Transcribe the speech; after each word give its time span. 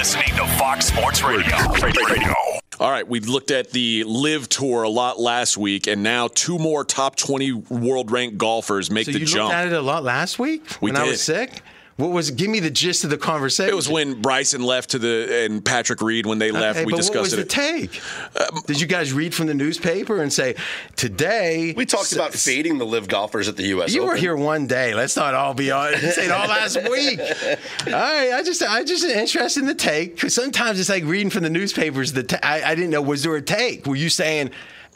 Listening 0.00 0.34
to 0.36 0.46
Fox 0.56 0.86
Sports 0.86 1.22
Radio. 1.22 1.54
Radio. 1.82 2.06
Radio. 2.06 2.34
All 2.80 2.90
right, 2.90 3.06
we 3.06 3.20
looked 3.20 3.50
at 3.50 3.70
the 3.72 4.02
LIV 4.04 4.48
Tour 4.48 4.84
a 4.84 4.88
lot 4.88 5.20
last 5.20 5.58
week, 5.58 5.86
and 5.88 6.02
now 6.02 6.28
two 6.28 6.58
more 6.58 6.86
top 6.86 7.16
20 7.16 7.52
world 7.52 8.10
ranked 8.10 8.38
golfers 8.38 8.90
make 8.90 9.04
so 9.04 9.12
the 9.12 9.18
you 9.18 9.26
jump. 9.26 9.50
looked 9.50 9.56
at 9.56 9.66
it 9.66 9.72
a 9.74 9.82
lot 9.82 10.02
last 10.02 10.38
week 10.38 10.62
We 10.80 10.90
when 10.90 10.96
I 11.02 11.06
was 11.06 11.20
sick. 11.20 11.60
What 12.00 12.10
was? 12.10 12.30
Give 12.30 12.48
me 12.50 12.60
the 12.60 12.70
gist 12.70 13.04
of 13.04 13.10
the 13.10 13.18
conversation. 13.18 13.72
It 13.72 13.76
was 13.76 13.88
when 13.88 14.20
Bryson 14.22 14.62
left 14.62 14.90
to 14.90 14.98
the 14.98 15.44
and 15.44 15.64
Patrick 15.64 16.00
Reed 16.00 16.26
when 16.26 16.38
they 16.38 16.50
uh, 16.50 16.54
left. 16.54 16.78
Okay, 16.78 16.86
we 16.86 16.92
but 16.92 16.96
discussed 16.96 17.14
what 17.16 17.22
was 17.22 17.32
it. 17.34 17.36
the 17.36 17.44
take? 17.44 18.00
Uh, 18.34 18.60
Did 18.66 18.80
you 18.80 18.86
guys 18.86 19.12
read 19.12 19.34
from 19.34 19.46
the 19.46 19.54
newspaper 19.54 20.22
and 20.22 20.32
say 20.32 20.56
today? 20.96 21.74
We 21.76 21.86
talked 21.86 22.12
about 22.12 22.32
fading 22.32 22.78
the 22.78 22.86
LIV 22.86 23.08
golfers 23.08 23.48
at 23.48 23.56
the 23.56 23.64
U.S. 23.68 23.94
You 23.94 24.04
were 24.06 24.16
here 24.16 24.36
one 24.36 24.66
day. 24.66 24.94
Let's 24.94 25.16
not 25.16 25.34
all 25.34 25.54
be 25.54 25.70
on. 25.70 25.94
Say 25.96 26.26
it 26.26 26.30
all 26.30 26.48
last 26.48 26.76
week. 26.90 27.20
All 27.20 27.92
right, 27.92 28.32
I 28.32 28.42
just, 28.42 28.62
I 28.62 28.82
just 28.84 29.04
interested 29.04 29.60
in 29.60 29.66
the 29.66 29.74
take 29.74 30.14
because 30.14 30.34
sometimes 30.34 30.80
it's 30.80 30.88
like 30.88 31.04
reading 31.04 31.30
from 31.30 31.42
the 31.42 31.50
newspapers. 31.50 32.12
The 32.12 32.22
ta- 32.22 32.38
I, 32.42 32.62
I 32.62 32.74
didn't 32.74 32.90
know 32.90 33.02
was 33.02 33.22
there 33.22 33.36
a 33.36 33.42
take? 33.42 33.86
Were 33.86 33.96
you 33.96 34.08
saying? 34.08 34.50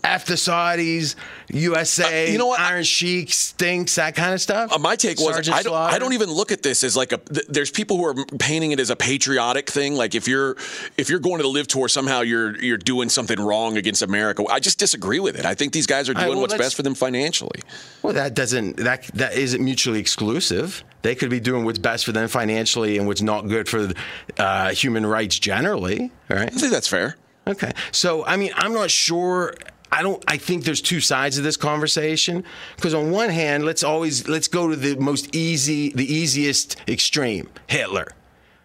After 0.05 0.35
Saudis, 0.35 1.15
USA, 1.49 2.29
Uh, 2.29 2.33
you 2.33 2.37
know 2.39 2.49
what? 2.49 2.61
Iron 2.61 2.85
Sheik 2.85 3.33
stinks, 3.33 3.95
that 3.95 4.15
kind 4.15 4.35
of 4.35 4.41
stuff. 4.41 4.71
Uh, 4.73 4.79
my 4.79 4.97
take 4.97 5.19
was 5.19 5.35
Sergeant 5.35 5.57
I 5.57 5.63
don't, 5.63 5.71
Slaughter? 5.71 5.95
I 5.95 5.99
don't 5.99 6.13
even 6.13 6.31
look 6.31 6.53
at 6.53 6.63
this 6.63 6.85
as 6.85 6.95
like 6.97 7.13
a. 7.13 7.17
th- 7.19 7.47
There's 7.49 7.71
people 7.71 7.97
who 7.97 8.05
are 8.05 8.15
painting 8.39 8.73
it 8.73 8.81
as 8.81 8.91
a 8.91 8.97
patriotic 8.97 9.71
thing. 9.71 9.95
Like 9.95 10.15
if 10.15 10.29
you're 10.29 10.57
if 10.99 11.09
you're 11.09 11.19
going 11.21 11.39
to 11.39 11.43
the 11.43 11.49
LIV 11.49 11.69
tour, 11.69 11.89
somehow 11.89 12.21
you're 12.21 12.55
you're 12.63 12.77
doing 12.77 13.09
something 13.09 13.41
wrong 13.41 13.77
against 13.79 14.03
America. 14.03 14.45
I 14.51 14.61
just 14.61 14.79
disagree 14.79 15.21
with 15.21 15.39
it. 15.39 15.47
I 15.47 15.55
think 15.55 15.73
these 15.73 15.87
guys 15.87 16.09
are 16.09 16.13
All 16.13 16.17
right, 16.17 16.25
doing 16.27 16.37
well, 16.37 16.43
what's 16.43 16.55
best 16.55 16.77
for 16.77 16.83
them 16.83 16.95
financially. 16.95 17.61
Well, 18.03 18.13
that 18.13 18.35
doesn't 18.35 18.77
that 18.77 19.05
that 19.15 19.35
isn't 19.35 19.65
mutually 19.65 20.01
exclusive. 20.01 20.85
They 21.01 21.15
could 21.15 21.31
be 21.31 21.41
doing 21.41 21.65
what's 21.65 21.79
best 21.79 22.05
for 22.05 22.13
them 22.13 22.29
financially 22.29 22.99
and 22.99 23.07
what's 23.07 23.23
not 23.23 23.49
good 23.49 23.69
for 23.69 23.91
uh, 24.39 24.71
human 24.71 25.05
rights 25.07 25.39
generally. 25.39 26.11
All 26.31 26.37
right. 26.37 26.49
I 26.49 26.57
think 26.57 26.73
that's 26.73 26.89
fair. 26.89 27.17
Okay. 27.47 27.73
So, 27.93 28.25
I 28.25 28.37
mean, 28.39 28.53
I'm 28.57 28.73
not 28.73 28.91
sure. 28.91 29.53
I 29.94 30.03
don't. 30.03 30.22
I 30.27 30.37
think 30.38 30.65
there's 30.65 30.82
two 30.82 31.00
sides 31.00 31.38
of 31.38 31.44
this 31.44 31.56
conversation 31.56 32.44
because 32.75 32.94
on 32.94 33.12
one 33.12 33.31
hand, 33.31 33.65
let's 33.65 33.84
always 33.84 34.28
let's 34.28 34.49
go 34.49 34.69
to 34.69 34.77
the 34.77 34.97
most 34.97 35.34
easy, 35.34 35.91
the 35.91 36.12
easiest 36.12 36.77
extreme, 36.88 37.49
Hitler. 37.69 38.09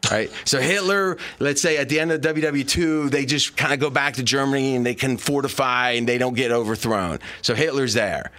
Right. 0.09 0.31
So 0.45 0.59
Hitler, 0.59 1.17
let's 1.39 1.61
say 1.61 1.77
at 1.77 1.89
the 1.89 1.99
end 1.99 2.11
of 2.11 2.21
WW2, 2.21 3.11
they 3.11 3.25
just 3.25 3.55
kind 3.57 3.73
of 3.73 3.79
go 3.79 3.89
back 3.89 4.15
to 4.15 4.23
Germany 4.23 4.75
and 4.75 4.85
they 4.85 4.95
can 4.95 5.17
fortify 5.17 5.91
and 5.91 6.07
they 6.07 6.17
don't 6.17 6.35
get 6.35 6.51
overthrown. 6.51 7.19
So 7.41 7.53
Hitler's 7.53 7.93
there. 7.93 8.31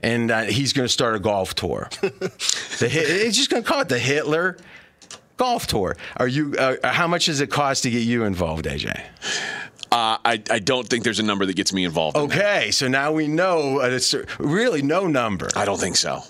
And 0.00 0.30
uh, 0.30 0.42
he's 0.42 0.72
going 0.72 0.86
to 0.86 0.92
start 0.92 1.16
a 1.16 1.18
golf 1.18 1.54
tour. 1.56 1.90
the, 2.00 2.88
Hit- 2.88 3.10
it's 3.10 3.36
just 3.36 3.50
going 3.50 3.62
to 3.64 3.68
call 3.68 3.80
it 3.80 3.88
the 3.88 3.98
Hitler 3.98 4.56
golf 5.36 5.66
tour. 5.66 5.96
Are 6.16 6.28
you? 6.28 6.54
Uh, 6.56 6.76
how 6.88 7.08
much 7.08 7.26
does 7.26 7.40
it 7.40 7.50
cost 7.50 7.82
to 7.82 7.90
get 7.90 8.02
you 8.02 8.24
involved, 8.24 8.66
AJ? 8.66 9.02
Uh, 9.90 10.18
I 10.24 10.42
I 10.50 10.58
don't 10.58 10.86
think 10.86 11.04
there's 11.04 11.18
a 11.18 11.22
number 11.22 11.46
that 11.46 11.54
gets 11.56 11.72
me 11.72 11.84
involved. 11.84 12.16
in. 12.16 12.24
Okay, 12.24 12.70
so 12.70 12.88
now 12.88 13.12
we 13.12 13.26
know 13.26 13.80
uh, 13.80 13.86
it's 13.86 14.14
really 14.38 14.82
no 14.82 15.06
number. 15.06 15.48
I 15.56 15.64
don't 15.64 15.80
think 15.80 15.96
so. 15.96 16.22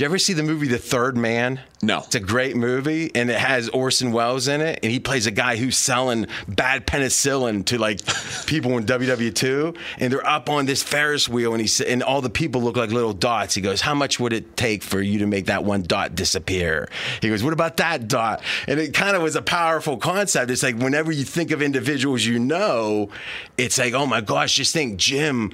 Did 0.00 0.04
you 0.04 0.10
ever 0.12 0.18
see 0.18 0.32
the 0.32 0.42
movie 0.42 0.66
The 0.66 0.78
Third 0.78 1.14
Man? 1.18 1.60
No. 1.82 1.98
It's 1.98 2.14
a 2.14 2.20
great 2.20 2.56
movie, 2.56 3.10
and 3.14 3.28
it 3.28 3.38
has 3.38 3.68
Orson 3.68 4.12
Welles 4.12 4.48
in 4.48 4.62
it, 4.62 4.80
and 4.82 4.90
he 4.90 4.98
plays 4.98 5.26
a 5.26 5.30
guy 5.30 5.56
who's 5.56 5.76
selling 5.76 6.26
bad 6.48 6.86
penicillin 6.86 7.66
to 7.66 7.76
like 7.76 8.00
people 8.46 8.78
in 8.78 8.86
WW2, 8.86 9.76
and 9.98 10.10
they're 10.10 10.26
up 10.26 10.48
on 10.48 10.64
this 10.64 10.82
Ferris 10.82 11.28
wheel, 11.28 11.52
and 11.52 11.60
he's 11.60 11.82
and 11.82 12.02
all 12.02 12.22
the 12.22 12.30
people 12.30 12.62
look 12.62 12.78
like 12.78 12.90
little 12.90 13.12
dots. 13.12 13.54
He 13.54 13.60
goes, 13.60 13.82
"How 13.82 13.94
much 13.94 14.18
would 14.18 14.32
it 14.32 14.56
take 14.56 14.82
for 14.82 15.02
you 15.02 15.18
to 15.18 15.26
make 15.26 15.46
that 15.46 15.64
one 15.64 15.82
dot 15.82 16.14
disappear?" 16.14 16.88
He 17.20 17.28
goes, 17.28 17.44
"What 17.44 17.52
about 17.52 17.76
that 17.76 18.08
dot?" 18.08 18.42
And 18.66 18.80
it 18.80 18.94
kind 18.94 19.16
of 19.16 19.22
was 19.22 19.36
a 19.36 19.42
powerful 19.42 19.98
concept. 19.98 20.50
It's 20.50 20.62
like 20.62 20.78
whenever 20.78 21.12
you 21.12 21.24
think 21.24 21.50
of 21.50 21.60
individuals 21.60 22.24
you 22.24 22.38
know, 22.38 23.10
it's 23.58 23.76
like, 23.76 23.92
oh 23.92 24.06
my 24.06 24.22
gosh, 24.22 24.54
just 24.54 24.72
think 24.72 24.96
Jim 24.96 25.52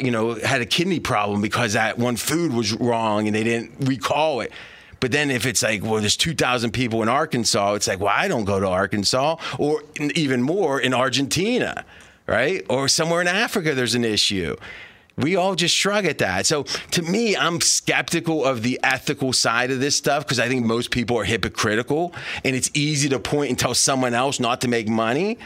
you 0.00 0.10
know, 0.10 0.34
had 0.34 0.60
a 0.60 0.66
kidney 0.66 1.00
problem 1.00 1.40
because 1.40 1.74
that 1.74 1.98
one 1.98 2.16
food 2.16 2.52
was 2.52 2.72
wrong 2.72 3.26
and 3.26 3.34
they 3.34 3.44
didn't 3.44 3.88
recall 3.88 4.40
it. 4.40 4.52
But 5.00 5.12
then 5.12 5.30
if 5.30 5.46
it's 5.46 5.62
like, 5.62 5.82
well, 5.82 6.00
there's 6.00 6.16
2,000 6.16 6.72
people 6.72 7.02
in 7.02 7.08
Arkansas, 7.08 7.74
it's 7.74 7.86
like, 7.86 8.00
well, 8.00 8.14
I 8.14 8.28
don't 8.28 8.44
go 8.44 8.58
to 8.58 8.66
Arkansas, 8.66 9.36
or 9.58 9.82
even 10.14 10.42
more 10.42 10.80
in 10.80 10.94
Argentina, 10.94 11.84
right? 12.26 12.64
Or 12.68 12.88
somewhere 12.88 13.20
in 13.20 13.28
Africa, 13.28 13.74
there's 13.74 13.94
an 13.94 14.04
issue. 14.04 14.56
We 15.18 15.36
all 15.36 15.54
just 15.54 15.74
shrug 15.74 16.04
at 16.04 16.18
that. 16.18 16.46
So 16.46 16.64
to 16.90 17.02
me, 17.02 17.36
I'm 17.36 17.60
skeptical 17.60 18.44
of 18.44 18.62
the 18.62 18.78
ethical 18.82 19.32
side 19.32 19.70
of 19.70 19.80
this 19.80 19.96
stuff 19.96 20.24
because 20.24 20.38
I 20.38 20.48
think 20.48 20.64
most 20.64 20.90
people 20.90 21.18
are 21.18 21.24
hypocritical 21.24 22.14
and 22.44 22.54
it's 22.54 22.70
easy 22.74 23.08
to 23.10 23.18
point 23.18 23.50
and 23.50 23.58
tell 23.58 23.74
someone 23.74 24.12
else 24.12 24.40
not 24.40 24.60
to 24.62 24.68
make 24.68 24.88
money. 24.88 25.38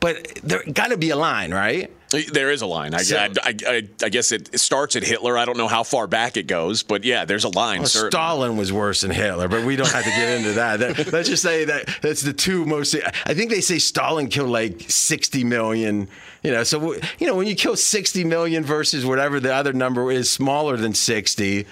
But 0.00 0.40
there 0.42 0.64
got 0.72 0.88
to 0.88 0.96
be 0.96 1.10
a 1.10 1.16
line, 1.16 1.54
right? 1.54 1.92
There 2.12 2.50
is 2.50 2.62
a 2.62 2.66
line. 2.66 2.94
I, 2.94 3.02
So- 3.02 3.16
I, 3.16 3.30
I, 3.66 3.88
I, 4.02 4.08
guess 4.08 4.32
it 4.32 4.58
starts 4.60 4.96
at 4.96 5.02
Hitler. 5.02 5.36
I 5.38 5.44
don't 5.44 5.56
know 5.56 5.68
how 5.68 5.82
far 5.82 6.06
back 6.06 6.36
it 6.36 6.46
goes, 6.46 6.82
but 6.82 7.04
yeah, 7.04 7.24
there's 7.24 7.44
a 7.44 7.48
line. 7.48 7.80
Well. 7.80 7.88
Stalin 7.88 8.56
was 8.56 8.72
worse 8.72 9.00
than 9.00 9.10
Hitler, 9.10 9.48
but 9.48 9.64
we 9.64 9.76
don't 9.76 9.90
have 9.90 10.04
to 10.04 10.10
get 10.10 10.38
into 10.38 10.52
that. 10.52 10.78
That- 10.80 11.12
Let's 11.12 11.28
just 11.28 11.42
say 11.42 11.64
that 11.64 11.88
that's 12.02 12.22
the 12.22 12.32
two 12.32 12.64
most. 12.66 12.94
I 13.26 13.34
think 13.34 13.50
they 13.50 13.60
say 13.60 13.78
Stalin 13.78 14.28
killed 14.28 14.50
like 14.50 14.82
60 14.90 15.44
million. 15.44 16.08
You 16.42 16.50
know, 16.50 16.64
so 16.64 16.94
you 17.18 17.26
know 17.26 17.36
when 17.36 17.46
you 17.46 17.54
kill 17.54 17.76
60 17.76 18.24
million 18.24 18.64
versus 18.64 19.06
whatever 19.06 19.38
the 19.38 19.54
other 19.54 19.72
number 19.72 20.10
is 20.10 20.28
smaller 20.28 20.76
than 20.76 20.92
60. 20.92 21.66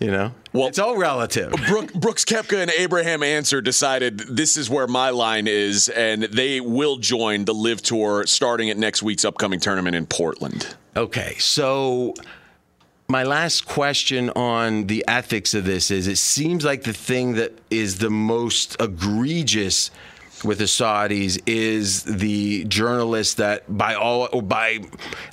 You 0.00 0.10
know, 0.10 0.32
well, 0.54 0.68
it's 0.68 0.78
all 0.78 0.96
relative. 0.96 1.52
Brook, 1.68 1.92
Brooks 1.92 2.24
Koepka 2.24 2.56
and 2.56 2.70
Abraham 2.70 3.22
Ancer 3.22 3.60
decided 3.60 4.18
this 4.18 4.56
is 4.56 4.70
where 4.70 4.86
my 4.86 5.10
line 5.10 5.46
is, 5.46 5.90
and 5.90 6.22
they 6.22 6.58
will 6.58 6.96
join 6.96 7.44
the 7.44 7.52
LIV 7.52 7.82
Tour 7.82 8.26
starting 8.26 8.70
at 8.70 8.78
next 8.78 9.02
week's 9.02 9.26
upcoming 9.26 9.60
tournament 9.60 9.94
in 9.94 10.06
Portland. 10.06 10.74
Okay, 10.96 11.36
so 11.38 12.14
my 13.08 13.24
last 13.24 13.66
question 13.66 14.30
on 14.30 14.86
the 14.86 15.04
ethics 15.06 15.52
of 15.52 15.66
this 15.66 15.90
is 15.90 16.06
it 16.06 16.16
seems 16.16 16.64
like 16.64 16.84
the 16.84 16.94
thing 16.94 17.34
that 17.34 17.52
is 17.68 17.98
the 17.98 18.08
most 18.10 18.76
egregious 18.80 19.90
with 20.44 20.58
the 20.58 20.64
Saudis 20.64 21.40
is 21.46 22.02
the 22.04 22.64
journalist 22.64 23.36
that 23.38 23.64
by 23.76 23.94
all 23.94 24.28
or 24.32 24.42
by 24.42 24.80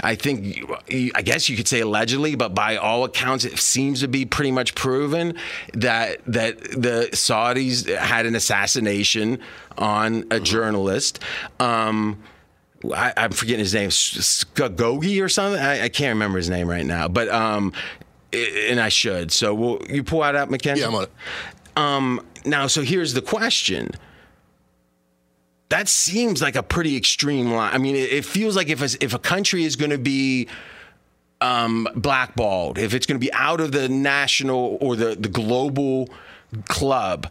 I 0.01 0.15
think 0.15 0.63
I 1.15 1.21
guess 1.21 1.50
you 1.50 1.56
could 1.56 1.68
say 1.68 1.81
allegedly 1.81 2.36
but 2.36 2.54
by 2.54 2.77
all 2.77 3.04
accounts 3.04 3.45
it 3.45 3.57
seems 3.59 4.01
to 4.01 4.07
be 4.07 4.25
pretty 4.25 4.51
much 4.51 4.75
proven 4.75 5.36
that 5.74 6.24
that 6.25 6.59
the 6.59 7.09
Saudis 7.13 7.94
had 7.95 8.25
an 8.25 8.36
assassination 8.36 9.39
on 9.77 10.25
a 10.31 10.39
journalist 10.39 11.19
um 11.59 12.21
I, 12.94 13.12
I'm 13.18 13.31
forgetting 13.31 13.59
his 13.59 13.74
name, 13.74 13.89
Skagogi 13.89 15.24
or 15.24 15.30
something. 15.30 15.59
I, 15.59 15.86
I 15.86 15.89
can't 15.89 16.13
remember 16.13 16.38
his 16.38 16.48
name 16.48 16.68
right 16.68 16.86
now, 16.86 17.07
but 17.07 17.27
um, 17.30 17.74
and 18.31 18.80
I 18.80 18.89
should. 18.89 19.31
So 19.31 19.54
will 19.54 19.81
you 19.89 20.04
pull 20.04 20.21
that 20.21 20.36
up, 20.36 20.50
Mackenzie? 20.50 20.81
Yeah, 20.81 20.88
I'm 20.88 20.95
on 20.95 21.04
it. 21.04 21.12
Um, 21.75 22.21
now, 22.45 22.68
so 22.68 22.81
here's 22.81 23.13
the 23.13 23.21
question. 23.21 23.92
That 25.69 25.90
seems 25.90 26.42
like 26.42 26.56
a 26.56 26.64
pretty 26.64 26.96
extreme 26.96 27.52
line. 27.52 27.74
I 27.74 27.78
mean, 27.78 27.96
it, 27.96 28.12
it 28.12 28.25
feels 28.25 28.56
like 28.56 28.69
if 28.69 28.81
a, 28.81 29.04
if 29.04 29.14
a 29.14 29.19
country 29.19 29.64
is 29.66 29.75
going 29.75 29.92
to 29.92 29.98
be 29.98 30.48
um, 31.42 31.88
blackballed, 31.96 32.78
if 32.78 32.94
it's 32.94 33.06
going 33.06 33.19
to 33.19 33.25
be 33.25 33.34
out 33.34 33.60
of 33.60 33.72
the 33.72 33.90
national 33.90 34.78
or 34.80 34.96
the, 34.96 35.16
the 35.16 35.28
global 35.28 36.10
club, 36.68 37.28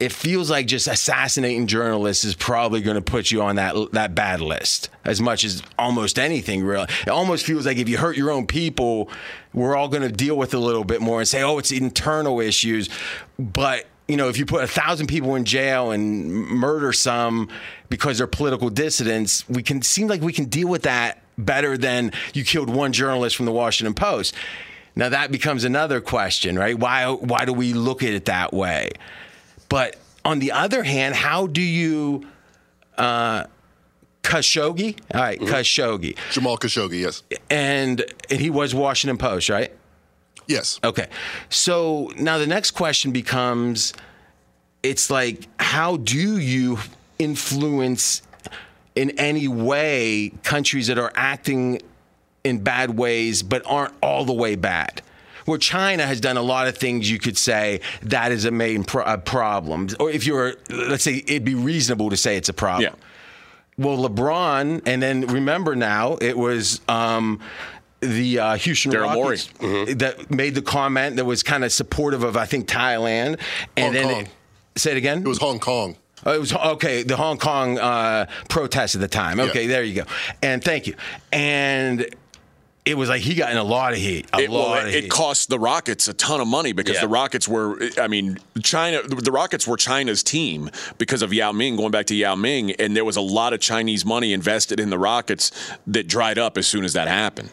it 0.00 0.12
feels 0.12 0.48
like 0.48 0.66
just 0.66 0.86
assassinating 0.86 1.66
journalists 1.66 2.24
is 2.24 2.34
probably 2.34 2.80
going 2.80 2.94
to 2.94 3.02
put 3.02 3.30
you 3.30 3.42
on 3.42 3.56
that 3.56 3.74
that 3.92 4.14
bad 4.14 4.40
list 4.40 4.90
as 5.04 5.20
much 5.20 5.44
as 5.44 5.62
almost 5.76 6.18
anything. 6.18 6.62
Really, 6.62 6.86
it 7.02 7.08
almost 7.08 7.44
feels 7.44 7.66
like 7.66 7.78
if 7.78 7.88
you 7.88 7.98
hurt 7.98 8.16
your 8.16 8.30
own 8.30 8.46
people, 8.46 9.10
we're 9.52 9.74
all 9.74 9.88
going 9.88 10.02
to 10.02 10.12
deal 10.12 10.36
with 10.36 10.54
it 10.54 10.56
a 10.56 10.60
little 10.60 10.84
bit 10.84 11.00
more 11.00 11.18
and 11.18 11.28
say, 11.28 11.42
"Oh, 11.42 11.58
it's 11.58 11.72
internal 11.72 12.40
issues," 12.40 12.88
but 13.38 13.86
you 14.08 14.16
know, 14.16 14.28
if 14.30 14.38
you 14.38 14.46
put 14.46 14.64
a 14.64 14.66
thousand 14.66 15.06
people 15.06 15.34
in 15.36 15.44
jail 15.44 15.90
and 15.90 16.26
murder 16.48 16.92
some 16.94 17.50
because 17.90 18.18
they're 18.18 18.26
political 18.26 18.70
dissidents, 18.70 19.46
we 19.48 19.62
can 19.62 19.82
seem 19.82 20.08
like 20.08 20.22
we 20.22 20.32
can 20.32 20.46
deal 20.46 20.68
with 20.68 20.82
that 20.82 21.22
better 21.36 21.76
than 21.76 22.12
you 22.32 22.42
killed 22.42 22.70
one 22.70 22.92
journalist 22.92 23.36
from 23.36 23.46
the 23.46 23.52
Washington 23.52 23.94
Post. 23.94 24.34
Now 24.96 25.10
that 25.10 25.30
becomes 25.30 25.64
another 25.64 26.00
question, 26.00 26.58
right? 26.58 26.76
Why 26.76 27.06
why 27.10 27.44
do 27.44 27.52
we 27.52 27.74
look 27.74 28.02
at 28.02 28.10
it 28.10 28.24
that 28.24 28.52
way? 28.52 28.90
But 29.68 29.96
on 30.24 30.38
the 30.38 30.52
other 30.52 30.82
hand, 30.82 31.14
how 31.14 31.46
do 31.46 31.60
you 31.60 32.26
uh 32.96 33.44
Khashoggi? 34.22 34.98
All 35.14 35.20
right, 35.20 35.38
Khashoggi. 35.38 36.16
Jamal 36.32 36.58
Khashoggi, 36.58 37.00
yes. 37.02 37.22
And 37.50 38.04
and 38.30 38.40
he 38.40 38.50
was 38.50 38.74
Washington 38.74 39.18
Post, 39.18 39.50
right? 39.50 39.72
Yes. 40.48 40.80
Okay. 40.82 41.06
So 41.50 42.10
now 42.18 42.38
the 42.38 42.46
next 42.46 42.72
question 42.72 43.12
becomes 43.12 43.92
it's 44.82 45.10
like 45.10 45.46
how 45.60 45.98
do 45.98 46.38
you 46.38 46.78
influence 47.18 48.22
in 48.94 49.10
any 49.18 49.46
way 49.46 50.32
countries 50.42 50.86
that 50.88 50.98
are 50.98 51.12
acting 51.14 51.80
in 52.44 52.62
bad 52.64 52.96
ways 52.96 53.42
but 53.42 53.62
aren't 53.66 53.94
all 54.02 54.24
the 54.24 54.32
way 54.32 54.56
bad? 54.56 55.02
Where 55.44 55.58
China 55.58 56.06
has 56.06 56.20
done 56.20 56.36
a 56.36 56.42
lot 56.42 56.66
of 56.66 56.76
things, 56.76 57.10
you 57.10 57.18
could 57.18 57.38
say 57.38 57.80
that 58.02 58.32
is 58.32 58.44
a 58.44 58.50
main 58.50 58.84
pro- 58.84 59.04
a 59.04 59.16
problem. 59.16 59.88
Or 59.98 60.10
if 60.10 60.26
you're, 60.26 60.54
let's 60.68 61.04
say, 61.04 61.22
it'd 61.26 61.44
be 61.44 61.54
reasonable 61.54 62.10
to 62.10 62.18
say 62.18 62.36
it's 62.36 62.50
a 62.50 62.54
problem. 62.54 62.94
Well, 63.78 63.96
LeBron, 63.96 64.82
and 64.86 65.02
then 65.02 65.22
remember 65.22 65.76
now, 65.76 66.16
it 66.20 66.36
was 66.36 66.80
um, 66.88 67.40
the 68.00 68.38
uh, 68.38 68.54
Houston 68.56 68.92
Daryl. 68.92 69.22
Rockets 69.22 69.96
that 69.98 70.30
made 70.30 70.54
the 70.54 70.62
comment 70.62 71.16
that 71.16 71.24
was 71.24 71.42
kind 71.42 71.64
of 71.64 71.72
supportive 71.72 72.22
of, 72.22 72.36
I 72.36 72.46
think, 72.46 72.68
Thailand. 72.68 73.40
And 73.76 73.86
Hong 73.86 73.92
then 73.94 74.14
Kong. 74.14 74.22
It, 74.22 74.78
say 74.80 74.90
it 74.92 74.96
again. 74.96 75.18
It 75.18 75.28
was 75.28 75.38
Hong 75.38 75.58
Kong. 75.58 75.96
Oh, 76.26 76.34
it 76.34 76.40
was 76.40 76.52
okay. 76.52 77.04
The 77.04 77.16
Hong 77.16 77.38
Kong 77.38 77.78
uh, 77.78 78.26
protest 78.48 78.94
at 78.94 79.00
the 79.00 79.08
time. 79.08 79.38
Okay, 79.38 79.66
there 79.66 79.84
you 79.84 79.94
go. 79.94 80.04
And 80.42 80.62
thank 80.62 80.86
you. 80.86 80.94
And 81.32 82.06
it 82.88 82.96
was 82.96 83.08
like 83.08 83.20
he 83.20 83.34
got 83.34 83.50
in 83.50 83.56
a 83.58 83.62
lot 83.64 83.92
of 83.92 83.98
heat. 83.98 84.26
A 84.32 84.38
It, 84.40 84.50
well, 84.50 84.60
lot 84.70 84.86
it, 84.86 84.88
of 84.88 84.94
it 85.04 85.10
cost 85.10 85.48
the 85.48 85.58
Rockets 85.58 86.08
a 86.08 86.14
ton 86.14 86.40
of 86.40 86.48
money 86.48 86.72
because 86.72 86.94
Yeah. 86.96 87.02
the 87.02 87.08
Rockets 87.08 87.46
were, 87.46 87.78
I 88.00 88.08
mean, 88.08 88.38
China. 88.62 89.02
The 89.02 89.32
Rockets 89.32 89.66
were 89.66 89.76
China's 89.76 90.22
team 90.22 90.70
because 90.98 91.22
of 91.22 91.32
Yao 91.32 91.52
Ming. 91.52 91.76
Going 91.76 91.90
back 91.90 92.06
to 92.06 92.14
Yao 92.14 92.34
Ming, 92.34 92.72
and 92.72 92.96
there 92.96 93.04
was 93.04 93.16
a 93.16 93.20
lot 93.20 93.52
of 93.52 93.60
Chinese 93.60 94.04
money 94.04 94.32
invested 94.32 94.80
in 94.80 94.90
the 94.90 94.98
Rockets 94.98 95.50
that 95.86 96.08
dried 96.08 96.38
up 96.38 96.56
as 96.58 96.66
soon 96.66 96.84
as 96.84 96.94
that 96.94 97.08
happened. 97.08 97.50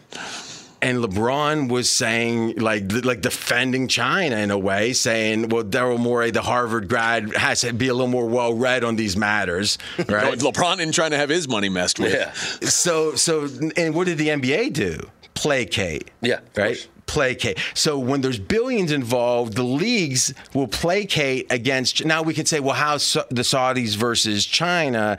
and 0.82 1.00
LeBron 1.04 1.70
was 1.70 1.90
saying 1.90 2.58
like 2.60 2.84
like 3.04 3.22
defending 3.22 3.88
China 3.88 4.36
in 4.36 4.52
a 4.52 4.58
way, 4.58 4.94
saying, 4.94 5.50
"Well, 5.50 5.64
Daryl 5.64 5.98
Morey, 5.98 6.32
the 6.32 6.42
Harvard 6.44 6.88
grad, 6.90 7.36
has 7.36 7.62
to 7.62 7.74
be 7.74 7.88
a 7.88 7.94
little 7.94 8.08
more 8.12 8.28
well 8.28 8.54
read 8.54 8.84
on 8.84 8.96
these 8.96 9.16
matters." 9.18 9.78
Right? 10.08 10.38
LeBron 10.38 10.78
isn't 10.80 10.92
trying 10.94 11.12
to 11.12 11.18
have 11.18 11.30
his 11.30 11.48
money 11.48 11.70
messed 11.70 11.98
with. 12.00 12.14
Yeah. 12.14 12.32
So 12.70 13.16
so 13.16 13.48
and 13.78 13.96
what 13.96 14.06
did 14.06 14.18
the 14.18 14.28
NBA 14.30 14.74
do? 14.74 15.10
Placate. 15.36 16.10
Yeah. 16.22 16.40
Right? 16.56 16.88
Placate. 17.06 17.60
So 17.76 18.00
when 18.00 18.22
there's 18.22 18.40
billions 18.40 18.92
involved, 18.92 19.54
the 19.54 19.64
leagues 19.64 20.34
will 20.54 20.68
placate 20.68 21.52
against. 21.52 22.04
Now 22.04 22.24
we 22.24 22.34
can 22.34 22.46
say, 22.46 22.60
well, 22.60 22.76
how's 22.76 23.04
Sa- 23.04 23.26
the 23.30 23.44
Saudis 23.44 23.96
versus 23.96 24.46
China? 24.46 25.18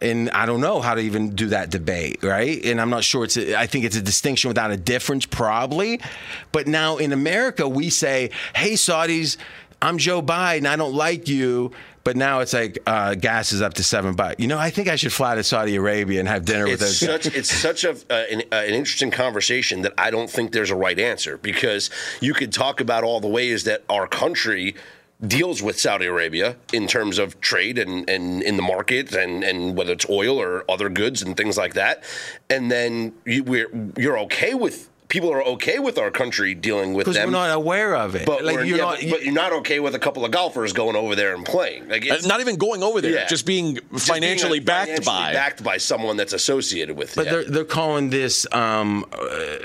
And 0.00 0.30
I 0.30 0.44
don't 0.46 0.60
know 0.60 0.80
how 0.80 0.94
to 0.94 1.00
even 1.00 1.34
do 1.34 1.46
that 1.48 1.70
debate, 1.70 2.22
right? 2.22 2.62
And 2.64 2.80
I'm 2.80 2.90
not 2.90 3.04
sure 3.04 3.24
it's. 3.24 3.36
A, 3.36 3.58
I 3.58 3.66
think 3.66 3.84
it's 3.84 3.96
a 3.96 4.02
distinction 4.02 4.48
without 4.48 4.70
a 4.70 4.76
difference, 4.76 5.24
probably. 5.24 6.00
But 6.52 6.66
now 6.66 6.98
in 6.98 7.12
America, 7.12 7.66
we 7.66 7.90
say, 7.90 8.30
"Hey, 8.54 8.72
Saudis, 8.72 9.38
I'm 9.80 9.96
Joe 9.98 10.20
Biden. 10.20 10.66
I 10.66 10.76
don't 10.76 10.94
like 10.94 11.26
you." 11.26 11.72
But 12.04 12.16
now 12.16 12.40
it's 12.40 12.52
like 12.52 12.78
uh, 12.86 13.14
gas 13.14 13.52
is 13.52 13.62
up 13.62 13.74
to 13.74 13.82
seven 13.84 14.14
bucks. 14.14 14.36
You 14.38 14.46
know, 14.46 14.58
I 14.58 14.68
think 14.68 14.88
I 14.88 14.96
should 14.96 15.12
fly 15.12 15.34
to 15.34 15.42
Saudi 15.42 15.74
Arabia 15.76 16.20
and 16.20 16.28
have 16.28 16.44
dinner 16.44 16.64
with 16.64 16.82
It's 16.82 17.00
those. 17.00 17.24
such 17.24 17.34
it's 17.34 17.50
such 17.50 17.84
a 17.84 17.92
uh, 17.92 18.24
an, 18.30 18.42
uh, 18.52 18.56
an 18.56 18.74
interesting 18.74 19.10
conversation 19.10 19.82
that 19.82 19.94
I 19.96 20.10
don't 20.10 20.28
think 20.28 20.52
there's 20.52 20.70
a 20.70 20.76
right 20.76 20.98
answer 20.98 21.38
because 21.38 21.88
you 22.20 22.34
could 22.34 22.52
talk 22.52 22.80
about 22.80 23.04
all 23.04 23.20
the 23.20 23.28
ways 23.28 23.64
that 23.64 23.84
our 23.88 24.06
country 24.06 24.74
deals 25.26 25.62
with 25.62 25.80
Saudi 25.80 26.04
Arabia 26.04 26.56
in 26.74 26.86
terms 26.86 27.18
of 27.18 27.40
trade 27.40 27.78
and, 27.78 28.08
and 28.10 28.42
in 28.42 28.56
the 28.56 28.62
market 28.62 29.14
and, 29.14 29.42
and 29.42 29.74
whether 29.74 29.92
it's 29.92 30.08
oil 30.10 30.38
or 30.38 30.64
other 30.70 30.90
goods 30.90 31.22
and 31.22 31.36
things 31.36 31.56
like 31.56 31.72
that, 31.74 32.02
and 32.50 32.70
then 32.70 33.14
you, 33.24 33.42
we're, 33.44 33.70
you're 33.96 34.18
okay 34.18 34.52
with 34.54 34.90
people 35.14 35.32
are 35.32 35.44
okay 35.44 35.78
with 35.78 35.96
our 35.96 36.10
country 36.10 36.54
dealing 36.54 36.92
with 36.92 37.04
Because 37.04 37.14
them. 37.16 37.28
we're 37.28 37.38
not 37.38 37.50
aware 37.54 37.94
of 37.94 38.16
it. 38.16 38.26
but, 38.26 38.42
like 38.44 38.56
you're 38.56 38.64
yeah, 38.64 38.76
not. 38.78 38.98
but, 39.00 39.10
but 39.10 39.22
you're 39.24 39.32
not 39.32 39.52
okay 39.52 39.78
with 39.78 39.94
a 39.94 39.98
couple 40.00 40.24
of 40.24 40.32
golfers 40.32 40.72
going 40.72 40.96
over 40.96 41.14
there 41.14 41.34
and 41.36 41.46
playing. 41.46 41.88
Like 41.88 42.02
Uh, 42.10 42.14
it's, 42.14 42.26
Not 42.26 42.40
even 42.40 42.56
going 42.56 42.82
over 42.82 43.00
there, 43.00 43.12
Yeah. 43.12 43.26
just 43.28 43.46
being 43.46 43.76
just 43.76 43.88
being, 43.92 44.00
financially 44.00 44.58
like, 44.58 44.66
backed 44.66 44.88
financially 44.88 45.06
by. 45.06 45.32
backed 45.32 45.62
by 45.62 45.76
someone 45.76 46.16
that's 46.16 46.32
associated 46.32 46.96
with 46.96 47.14
But 47.14 47.28
it. 47.28 47.30
they're 47.30 47.44
they're 47.44 47.64
calling 47.64 48.10
this 48.10 48.44
um, 48.52 49.04
uh, 49.12 49.56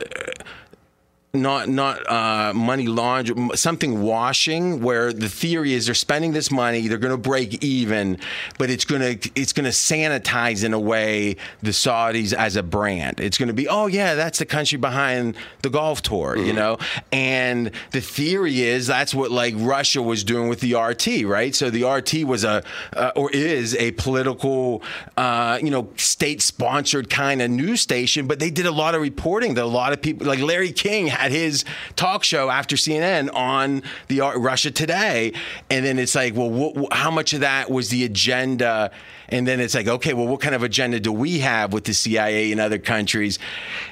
not 1.34 1.70
not 1.70 2.10
uh, 2.10 2.54
money 2.56 2.88
laundering, 2.88 3.56
something 3.56 4.02
washing. 4.02 4.82
Where 4.82 5.14
the 5.14 5.30
theory 5.30 5.74
is 5.74 5.86
they're 5.86 5.94
spending 5.94 6.34
this 6.34 6.50
money, 6.50 6.88
they're 6.88 6.98
going 6.98 7.12
to 7.12 7.18
break 7.18 7.64
even, 7.64 8.18
but 8.58 8.72
it's 8.72 8.84
going 8.84 9.02
to 9.02 9.32
it's 9.36 9.54
going 9.54 9.66
to 9.66 9.72
sanitize 9.72 10.64
in 10.64 10.74
a 10.74 10.80
way 10.80 11.36
the 11.62 11.70
Saudis 11.70 12.34
as 12.34 12.56
a 12.56 12.64
brand. 12.64 13.20
It's 13.20 13.38
going 13.38 13.48
to 13.48 13.54
be 13.54 13.68
oh 13.68 13.86
yeah, 13.86 14.16
that's 14.16 14.40
the 14.40 14.46
country 14.46 14.80
behind 14.80 15.38
the 15.62 15.70
golf 15.70 16.02
tour, 16.02 16.36
you 16.36 16.52
know. 16.52 16.80
And 17.12 17.72
the 17.92 18.02
theory 18.02 18.62
is 18.62 18.88
that's 18.88 19.14
what 19.14 19.30
like 19.30 19.54
Russia 19.58 20.02
was 20.02 20.24
doing 20.24 20.50
with 20.50 20.62
the 20.62 20.74
RT, 20.74 21.26
right? 21.26 21.54
So 21.54 21.70
the 21.70 21.84
RT 21.84 22.24
was 22.24 22.44
a 22.44 22.64
uh, 22.94 23.12
or 23.16 23.30
is 23.30 23.76
a 23.76 23.92
political, 23.92 24.82
uh, 25.16 25.60
you 25.62 25.70
know, 25.70 25.90
state 25.96 26.42
sponsored 26.42 27.08
kind 27.12 27.40
of 27.40 27.52
news 27.52 27.82
station, 27.82 28.26
but 28.26 28.40
they 28.40 28.50
did 28.50 28.66
a 28.66 28.72
lot 28.72 28.96
of 28.96 29.02
reporting 29.02 29.54
that 29.54 29.64
a 29.64 29.68
lot 29.68 29.94
of 29.94 30.02
people 30.02 30.26
like 30.26 30.40
Larry 30.40 30.72
King 30.72 31.08
had 31.20 31.32
his 31.32 31.66
talk 31.96 32.24
show 32.24 32.50
after 32.50 32.76
CNN 32.76 33.34
on 33.34 33.84
the 34.08 34.22
uh, 34.22 34.34
Russia 34.36 34.72
Today, 34.72 35.34
and 35.70 35.86
then 35.86 36.00
it's 36.00 36.16
like, 36.16 36.36
well, 36.36 36.50
wh- 36.50 36.82
wh- 36.82 36.96
how 36.96 37.12
much 37.12 37.34
of 37.34 37.42
that 37.42 37.70
was 37.70 37.90
the 37.90 38.04
agenda? 38.06 38.92
And 39.28 39.48
then 39.48 39.60
it's 39.60 39.76
like, 39.76 39.88
okay, 39.88 40.14
well, 40.14 40.28
what 40.28 40.42
kind 40.42 40.56
of 40.56 40.64
agenda 40.64 41.00
do 41.00 41.12
we 41.12 41.40
have 41.40 41.74
with 41.74 41.84
the 41.84 41.94
CIA 41.94 42.52
and 42.52 42.60
other 42.60 42.80
countries? 42.80 43.38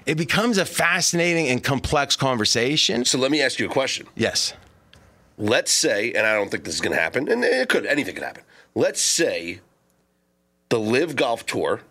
It 0.05 0.15
becomes 0.15 0.57
a 0.57 0.65
fascinating 0.65 1.47
and 1.47 1.63
complex 1.63 2.15
conversation. 2.15 3.05
So 3.05 3.17
let 3.17 3.31
me 3.31 3.41
ask 3.41 3.59
you 3.59 3.67
a 3.67 3.71
question. 3.71 4.07
Yes. 4.15 4.53
Let's 5.37 5.71
say, 5.71 6.13
and 6.13 6.25
I 6.25 6.33
don't 6.33 6.49
think 6.49 6.63
this 6.63 6.73
is 6.73 6.81
going 6.81 6.95
to 6.95 7.01
happen, 7.01 7.29
and 7.31 7.43
it 7.43 7.69
could, 7.69 7.85
anything 7.85 8.15
could 8.15 8.23
happen. 8.23 8.43
Let's 8.73 9.01
say 9.01 9.59
the 10.69 10.79
LIV 10.79 11.15
Golf 11.15 11.45
Tour 11.45 11.81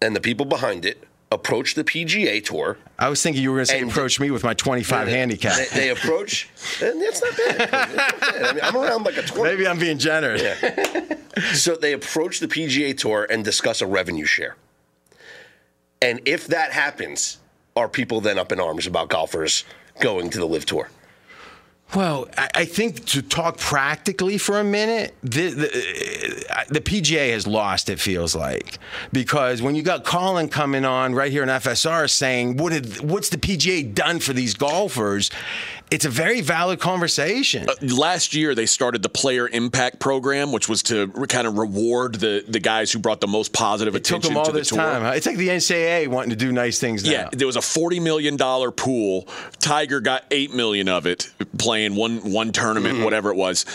and 0.00 0.14
the 0.16 0.20
people 0.20 0.46
behind 0.46 0.84
it 0.84 1.04
approach 1.30 1.74
the 1.74 1.84
PGA 1.84 2.42
Tour. 2.44 2.78
I 2.98 3.08
was 3.08 3.22
thinking 3.22 3.42
you 3.42 3.50
were 3.50 3.58
going 3.58 3.66
to 3.66 3.72
say 3.72 3.82
approach 3.82 4.18
me 4.18 4.30
with 4.30 4.44
my 4.44 4.54
25 4.54 5.06
They- 5.06 5.12
handicap. 5.12 5.56
They, 5.56 5.80
they 5.80 5.88
approach, 5.90 6.48
and 6.82 7.00
that's 7.00 7.22
not 7.22 7.36
bad. 7.36 7.60
It's 7.60 7.72
not 7.72 7.94
bad. 8.20 8.42
I 8.44 8.52
mean, 8.52 8.64
I'm 8.64 8.76
around 8.76 9.04
like 9.04 9.16
a 9.16 9.22
20. 9.22 9.42
Maybe 9.42 9.66
I'm 9.66 9.78
being 9.78 9.98
generous. 9.98 10.42
So 11.54 11.76
they 11.76 11.92
approach 11.92 12.40
the 12.40 12.48
PGA 12.48 12.96
Tour 12.96 13.26
and 13.30 13.44
discuss 13.44 13.80
a 13.80 13.86
revenue 13.86 14.24
share. 14.24 14.56
And 16.00 16.20
if 16.24 16.46
that 16.48 16.72
happens, 16.72 17.38
are 17.76 17.88
people 17.88 18.20
then 18.20 18.38
up 18.38 18.50
in 18.52 18.60
arms 18.60 18.86
about 18.86 19.08
golfers 19.08 19.64
going 20.00 20.30
to 20.30 20.38
the 20.38 20.46
LIV 20.46 20.66
Tour? 20.66 20.90
Well, 21.94 22.28
I, 22.36 22.48
I 22.54 22.64
think 22.64 23.06
to 23.06 23.22
talk 23.22 23.56
practically 23.58 24.36
for 24.38 24.58
a 24.58 24.64
minute, 24.64 25.14
the, 25.22 25.50
the, 25.50 25.66
the 26.68 26.80
PGA 26.80 27.32
has 27.32 27.46
lost. 27.46 27.88
It 27.88 28.00
feels 28.00 28.34
like 28.34 28.78
because 29.12 29.62
when 29.62 29.74
you 29.74 29.82
got 29.82 30.04
Colin 30.04 30.48
coming 30.48 30.84
on 30.84 31.14
right 31.14 31.30
here 31.30 31.42
in 31.42 31.48
FSR 31.48 32.08
saying, 32.08 32.56
"What 32.56 32.72
did 32.72 33.00
what's 33.00 33.28
the 33.28 33.38
PGA 33.38 33.82
done 33.82 34.20
for 34.20 34.32
these 34.32 34.54
golfers?" 34.54 35.30
It's 35.90 36.04
a 36.04 36.10
very 36.10 36.40
valid 36.40 36.80
conversation. 36.80 37.68
Uh, 37.68 37.74
last 37.94 38.34
year 38.34 38.54
they 38.54 38.66
started 38.66 39.02
the 39.02 39.08
player 39.08 39.48
impact 39.48 39.98
program, 40.00 40.52
which 40.52 40.68
was 40.68 40.82
to 40.84 41.06
re- 41.14 41.26
kind 41.26 41.46
of 41.46 41.56
reward 41.58 42.16
the 42.16 42.44
the 42.46 42.60
guys 42.60 42.92
who 42.92 42.98
brought 42.98 43.20
the 43.20 43.26
most 43.26 43.52
positive 43.52 43.94
it 43.96 44.04
took 44.04 44.22
them 44.22 44.36
all 44.36 44.44
to 44.44 44.52
the 44.52 44.58
this 44.58 44.68
tour. 44.68 44.78
time. 44.78 45.02
Huh? 45.02 45.12
It's 45.16 45.26
like 45.26 45.36
the 45.36 45.48
NCAA 45.48 46.08
wanting 46.08 46.30
to 46.30 46.36
do 46.36 46.52
nice 46.52 46.78
things 46.78 47.04
now. 47.04 47.10
Yeah, 47.10 47.28
there 47.32 47.46
was 47.46 47.56
a 47.56 47.62
forty 47.62 48.00
million 48.00 48.36
dollar 48.36 48.70
pool. 48.70 49.26
Tiger 49.60 50.00
got 50.00 50.24
eight 50.30 50.52
million 50.54 50.88
of 50.88 51.06
it, 51.06 51.30
playing 51.58 51.94
one 51.96 52.32
one 52.32 52.52
tournament, 52.52 52.88
Mm-hmm. 52.96 53.04
whatever 53.04 53.30
it 53.30 53.36
was, 53.36 53.66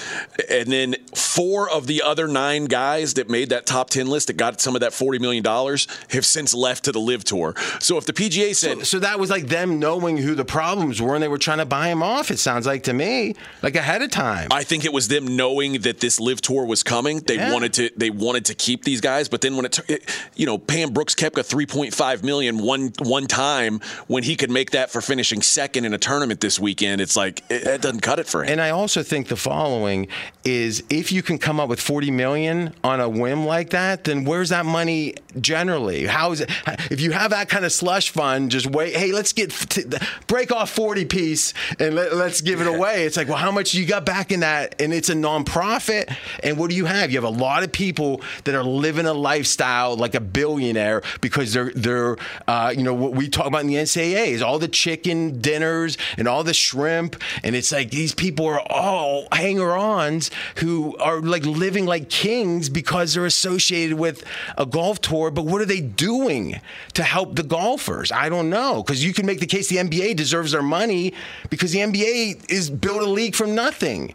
and 0.49 0.71
then 0.71 0.95
four 1.15 1.69
of 1.69 1.87
the 1.87 2.01
other 2.01 2.27
nine 2.27 2.65
guys 2.65 3.13
that 3.15 3.29
made 3.29 3.49
that 3.49 3.65
top 3.65 3.89
ten 3.89 4.07
list 4.07 4.27
that 4.27 4.37
got 4.37 4.61
some 4.61 4.75
of 4.75 4.81
that 4.81 4.93
forty 4.93 5.19
million 5.19 5.43
dollars 5.43 5.87
have 6.09 6.25
since 6.25 6.53
left 6.53 6.85
to 6.85 6.91
the 6.91 6.99
LIV 6.99 7.23
Tour. 7.23 7.55
So 7.79 7.97
if 7.97 8.05
the 8.05 8.13
PGA 8.13 8.55
said, 8.55 8.79
So, 8.79 8.83
so 8.83 8.99
that 8.99 9.19
was 9.19 9.29
like 9.29 9.47
them 9.47 9.79
knowing 9.79 10.17
who 10.17 10.35
the 10.35 10.45
problems 10.45 11.01
were, 11.01 11.13
and 11.15 11.23
they 11.23 11.27
were 11.27 11.37
trying 11.37 11.57
to 11.59 11.65
buy 11.65 11.93
him 12.03 12.09
off. 12.19 12.31
It 12.31 12.37
sounds 12.39 12.65
like 12.65 12.83
to 12.83 12.93
me, 12.93 13.35
like 13.61 13.75
ahead 13.75 14.01
of 14.01 14.11
time. 14.11 14.49
I 14.51 14.63
think 14.63 14.85
it 14.85 14.93
was 14.93 15.07
them 15.07 15.35
knowing 15.35 15.81
that 15.81 15.99
this 15.99 16.19
LIV 16.19 16.41
tour 16.41 16.65
was 16.65 16.83
coming. 16.83 17.19
They 17.19 17.35
Yeah. 17.35 17.51
wanted 17.53 17.73
to 17.73 17.89
they 17.97 18.09
wanted 18.09 18.45
to 18.45 18.53
keep 18.55 18.83
these 18.83 19.01
guys, 19.01 19.29
but 19.29 19.41
then 19.41 19.55
when 19.55 19.65
it, 19.65 19.79
it 19.89 20.09
you 20.35 20.45
know 20.45 20.57
Pam 20.57 20.91
Brooks 20.91 21.15
kept 21.15 21.37
a 21.37 21.43
3.5 21.43 22.23
million 22.23 22.59
one 22.63 22.91
one 22.99 23.27
time 23.27 23.79
when 24.07 24.23
he 24.23 24.35
could 24.35 24.51
make 24.51 24.71
that 24.71 24.91
for 24.91 25.01
finishing 25.01 25.41
second 25.41 25.85
in 25.85 25.93
a 25.93 25.97
tournament 25.97 26.41
this 26.41 26.59
weekend, 26.59 27.01
it's 27.01 27.15
like 27.15 27.43
it, 27.49 27.65
it 27.65 27.81
doesn't 27.81 28.01
cut 28.01 28.19
it 28.19 28.27
for 28.27 28.43
him. 28.43 28.51
And 28.53 28.61
I 28.61 28.69
also 28.71 29.03
think 29.03 29.27
the 29.27 29.35
following 29.37 30.07
is 30.43 30.83
if 30.89 31.11
you 31.11 31.21
can 31.23 31.37
come 31.37 31.59
up 31.59 31.69
with 31.69 31.79
40 31.79 32.11
million 32.11 32.73
on 32.83 32.99
a 32.99 33.07
whim 33.09 33.45
like 33.45 33.69
that, 33.71 34.03
then 34.03 34.25
where's 34.25 34.49
that 34.49 34.65
money 34.65 35.15
generally? 35.39 36.05
How 36.05 36.31
is 36.31 36.41
it? 36.41 36.49
If 36.91 36.99
you 37.01 37.11
have 37.11 37.31
that 37.31 37.49
kind 37.49 37.65
of 37.65 37.71
slush 37.71 38.09
fund, 38.09 38.51
just 38.51 38.67
wait. 38.67 38.95
Hey, 38.95 39.11
let's 39.11 39.33
get 39.33 39.51
t- 39.51 39.83
break 40.27 40.51
off 40.51 40.69
40 40.69 41.05
piece 41.05 41.53
and 41.79 41.92
let, 41.95 42.15
let's 42.15 42.41
give 42.41 42.61
it 42.61 42.67
away. 42.67 43.05
It's 43.05 43.17
like, 43.17 43.27
well, 43.27 43.37
how 43.37 43.51
much 43.51 43.73
you 43.73 43.85
got 43.85 44.05
back 44.05 44.31
in 44.31 44.41
that? 44.41 44.81
And 44.81 44.93
it's 44.93 45.09
a 45.09 45.13
nonprofit. 45.13 46.13
And 46.43 46.57
what 46.57 46.69
do 46.69 46.75
you 46.75 46.85
have? 46.85 47.11
You 47.11 47.17
have 47.17 47.23
a 47.23 47.37
lot 47.37 47.63
of 47.63 47.71
people 47.71 48.21
that 48.43 48.55
are 48.55 48.63
living 48.63 49.05
a 49.05 49.13
lifestyle 49.13 49.95
like 49.95 50.15
a 50.15 50.19
billionaire 50.19 51.01
because 51.21 51.53
they're 51.53 51.71
they're 51.75 52.17
uh, 52.47 52.73
you 52.75 52.83
know 52.83 52.93
what 52.93 53.13
we 53.13 53.29
talk 53.29 53.45
about 53.45 53.61
in 53.61 53.67
the 53.67 53.75
NCAA 53.75 54.27
is 54.27 54.41
all 54.41 54.59
the 54.59 54.67
chicken 54.67 55.39
dinners 55.39 55.97
and 56.17 56.27
all 56.27 56.43
the 56.43 56.53
shrimp, 56.53 57.21
and 57.43 57.55
it's 57.55 57.71
like 57.71 57.91
these 57.91 58.13
people 58.13 58.45
are 58.45 58.61
all 58.69 59.27
hanger-ons 59.31 60.31
who 60.57 60.95
are 60.97 61.21
like 61.21 61.45
living 61.45 61.85
like 61.85 62.09
kings 62.09 62.69
because 62.69 63.13
they're 63.13 63.25
associated 63.25 63.97
with 63.97 64.23
a 64.57 64.65
golf 64.65 65.01
tour. 65.01 65.31
But 65.31 65.45
what 65.45 65.61
are 65.61 65.65
they 65.65 65.81
doing 65.81 66.59
to 66.93 67.03
help 67.03 67.35
the 67.35 67.43
golfers? 67.43 68.11
I 68.11 68.29
don't 68.29 68.49
know 68.49 68.83
because 68.83 69.03
you 69.03 69.13
can 69.13 69.25
make 69.25 69.39
the 69.39 69.45
case 69.45 69.69
the 69.69 69.77
NBA 69.77 70.15
deserves 70.15 70.51
their 70.51 70.63
money 70.63 71.13
because 71.49 71.71
the 71.71 71.79
NBA 71.91 72.49
is 72.49 72.69
built 72.69 73.01
a 73.01 73.09
league 73.09 73.35
from 73.35 73.55
nothing. 73.55 74.13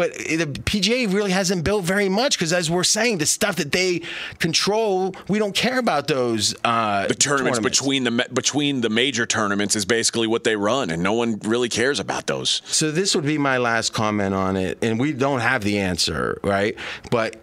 But 0.00 0.14
the 0.14 0.46
PGA 0.46 1.12
really 1.12 1.30
hasn't 1.30 1.62
built 1.62 1.84
very 1.84 2.08
much 2.08 2.38
because, 2.38 2.54
as 2.54 2.70
we're 2.70 2.84
saying, 2.84 3.18
the 3.18 3.26
stuff 3.26 3.56
that 3.56 3.70
they 3.70 4.00
control, 4.38 5.14
we 5.28 5.38
don't 5.38 5.54
care 5.54 5.78
about 5.78 6.06
those. 6.06 6.54
Uh, 6.64 7.06
the 7.06 7.12
tournaments, 7.12 7.58
between 7.58 8.04
the 8.04 8.26
between 8.32 8.80
the 8.80 8.88
major 8.88 9.26
tournaments 9.26 9.76
is 9.76 9.84
basically 9.84 10.26
what 10.26 10.42
they 10.42 10.56
run, 10.56 10.88
and 10.88 11.02
no 11.02 11.12
one 11.12 11.38
really 11.40 11.68
cares 11.68 12.00
about 12.00 12.26
those. 12.26 12.62
So 12.64 12.90
this 12.90 13.14
would 13.14 13.26
be 13.26 13.36
my 13.36 13.58
last 13.58 13.92
comment 13.92 14.34
on 14.34 14.56
it, 14.56 14.78
and 14.80 14.98
we 14.98 15.12
don't 15.12 15.40
have 15.40 15.64
the 15.64 15.78
answer, 15.80 16.40
right? 16.42 16.76
But 17.10 17.36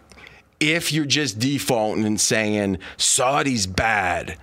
if 0.59 0.91
you're 0.91 1.05
just 1.05 1.37
defaulting 1.37 2.05
and 2.05 2.19
saying 2.19 2.79
Saudi's 2.97 3.67
bad, 3.67 4.37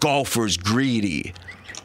golfers 0.00 0.56
greedy, 0.56 1.32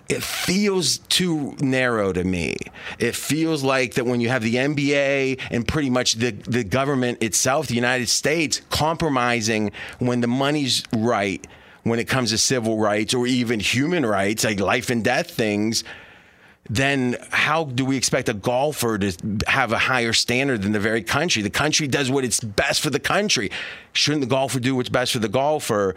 it 0.08 0.22
feels 0.22 1.00
too 1.00 1.56
narrow 1.60 2.14
to 2.14 2.24
me. 2.24 2.58
It 3.00 3.16
feels 3.16 3.64
like 3.64 3.96
that 3.96 4.06
when 4.06 4.22
you 4.22 4.30
have 4.30 4.44
the 4.44 4.56
NBA 4.56 5.40
and 5.50 5.68
pretty 5.68 5.90
much 5.90 6.14
the, 6.14 6.32
the 6.32 6.64
government 6.64 7.24
itself, 7.24 7.68
the 7.68 7.76
United 7.76 8.10
States, 8.10 8.62
compromising 8.70 9.72
when 10.00 10.22
the 10.22 10.28
money's 10.28 10.84
right, 10.94 11.46
when 11.84 12.00
it 12.00 12.08
comes 12.08 12.32
to 12.32 12.38
civil 12.38 12.78
rights 12.78 13.14
or 13.14 13.26
even 13.26 13.60
human 13.60 14.06
rights, 14.06 14.44
like 14.44 14.60
life 14.60 14.90
and 14.90 15.04
death 15.04 15.32
things, 15.32 15.84
then 16.70 17.16
how 17.30 17.66
do 17.66 17.86
we 17.86 17.96
expect 17.96 18.28
a 18.28 18.34
golfer 18.34 18.98
to 18.98 19.16
have 19.48 19.72
a 19.72 19.78
higher 19.78 20.14
standard 20.14 20.64
than 20.64 20.72
the 20.72 20.80
very 20.80 21.04
country? 21.04 21.42
The 21.44 21.50
country 21.52 21.88
does 21.88 22.10
what 22.10 22.26
it's 22.26 22.40
best 22.40 22.82
for 22.82 22.90
the 22.90 23.00
country. 23.00 23.52
Shouldn't 23.94 24.22
the 24.22 24.28
golfer 24.28 24.60
do 24.60 24.76
what's 24.76 24.90
best 24.90 25.14
for 25.14 25.20
the 25.20 25.30
golfer? 25.30 25.96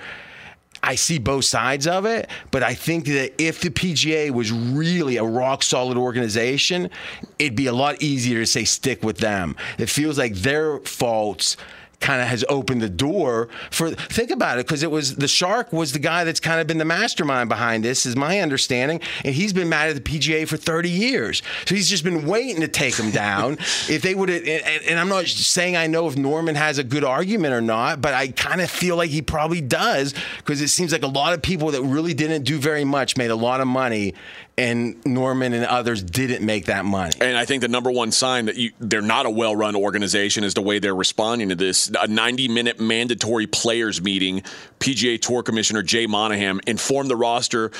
I 0.82 0.94
see 0.94 1.18
both 1.18 1.44
sides 1.44 1.87
of 1.87 2.04
it, 2.04 2.28
but 2.50 2.62
I 2.62 2.75
think 2.75 3.06
that 3.06 3.40
if 3.42 3.61
the 3.61 3.70
PGA 3.70 4.30
was 4.30 4.52
really 4.52 5.16
a 5.16 5.25
rock 5.25 5.62
solid 5.62 5.97
organization, 5.97 6.90
it'd 7.38 7.56
be 7.56 7.66
a 7.66 7.73
lot 7.73 8.00
easier 8.02 8.40
to 8.40 8.47
say 8.47 8.64
stick 8.64 9.02
with 9.02 9.18
them. 9.18 9.56
It 9.78 9.88
feels 9.88 10.18
like 10.18 10.35
their 10.35 10.78
faults 10.80 11.56
kind 12.00 12.22
of 12.22 12.28
has 12.28 12.44
opened 12.48 12.80
the 12.80 12.88
door 12.88 13.48
for 13.70 13.90
think 13.90 14.30
about 14.30 14.58
it 14.58 14.66
because 14.66 14.82
it 14.82 14.90
was 14.90 15.16
the 15.16 15.26
shark 15.28 15.72
was 15.72 15.92
the 15.92 15.98
guy 15.98 16.24
that's 16.24 16.40
kind 16.40 16.60
of 16.60 16.66
been 16.66 16.78
the 16.78 16.84
mastermind 16.84 17.48
behind 17.48 17.84
this 17.84 18.06
is 18.06 18.14
my 18.14 18.40
understanding 18.40 19.00
and 19.24 19.34
he's 19.34 19.52
been 19.52 19.68
mad 19.68 19.88
at 19.88 19.96
the 19.96 20.00
PGA 20.00 20.46
for 20.46 20.56
30 20.56 20.88
years. 20.88 21.42
So 21.66 21.74
he's 21.74 21.88
just 21.88 22.04
been 22.04 22.26
waiting 22.26 22.60
to 22.60 22.68
take 22.68 22.96
him 22.96 23.10
down. 23.10 23.58
If 23.88 24.02
they 24.02 24.14
would 24.14 24.28
and, 24.28 24.48
and 24.48 24.98
I'm 24.98 25.08
not 25.08 25.26
saying 25.26 25.76
I 25.76 25.86
know 25.86 26.08
if 26.08 26.16
Norman 26.16 26.56
has 26.56 26.78
a 26.78 26.84
good 26.84 27.04
argument 27.04 27.54
or 27.54 27.60
not 27.60 28.00
but 28.00 28.12
I 28.12 28.28
kind 28.28 28.60
of 28.60 28.70
feel 28.70 28.96
like 28.96 29.10
he 29.10 29.22
probably 29.22 29.60
does 29.60 30.14
because 30.38 30.60
it 30.60 30.68
seems 30.68 30.92
like 30.92 31.02
a 31.02 31.08
lot 31.08 31.32
of 31.32 31.42
people 31.42 31.70
that 31.70 31.82
really 31.82 32.14
didn't 32.14 32.42
do 32.42 32.58
very 32.58 32.84
much 32.84 33.16
made 33.16 33.30
a 33.30 33.36
lot 33.36 33.60
of 33.60 33.66
money 33.66 34.14
and 34.58 35.06
Norman 35.06 35.52
and 35.52 35.64
others 35.64 36.02
didn't 36.02 36.44
make 36.44 36.66
that 36.66 36.84
money 36.84 37.12
And 37.20 37.36
I 37.36 37.44
think 37.44 37.60
the 37.60 37.68
number 37.68 37.90
one 37.92 38.10
sign 38.10 38.46
that 38.46 38.56
you, 38.56 38.72
they're 38.80 39.00
not 39.00 39.24
a 39.24 39.30
well 39.30 39.54
run 39.54 39.76
organization 39.76 40.42
is 40.42 40.54
the 40.54 40.62
way 40.62 40.80
they're 40.80 40.94
responding 40.94 41.50
to 41.50 41.54
this. 41.54 41.90
A 42.00 42.08
90 42.08 42.48
minute 42.48 42.80
mandatory 42.80 43.46
players 43.46 44.02
meeting, 44.02 44.42
PGA 44.80 45.20
Tour 45.20 45.42
Commissioner 45.42 45.82
Jay 45.82 46.06
Monahan 46.06 46.60
informed 46.66 47.08
the 47.08 47.16
roster 47.16 47.70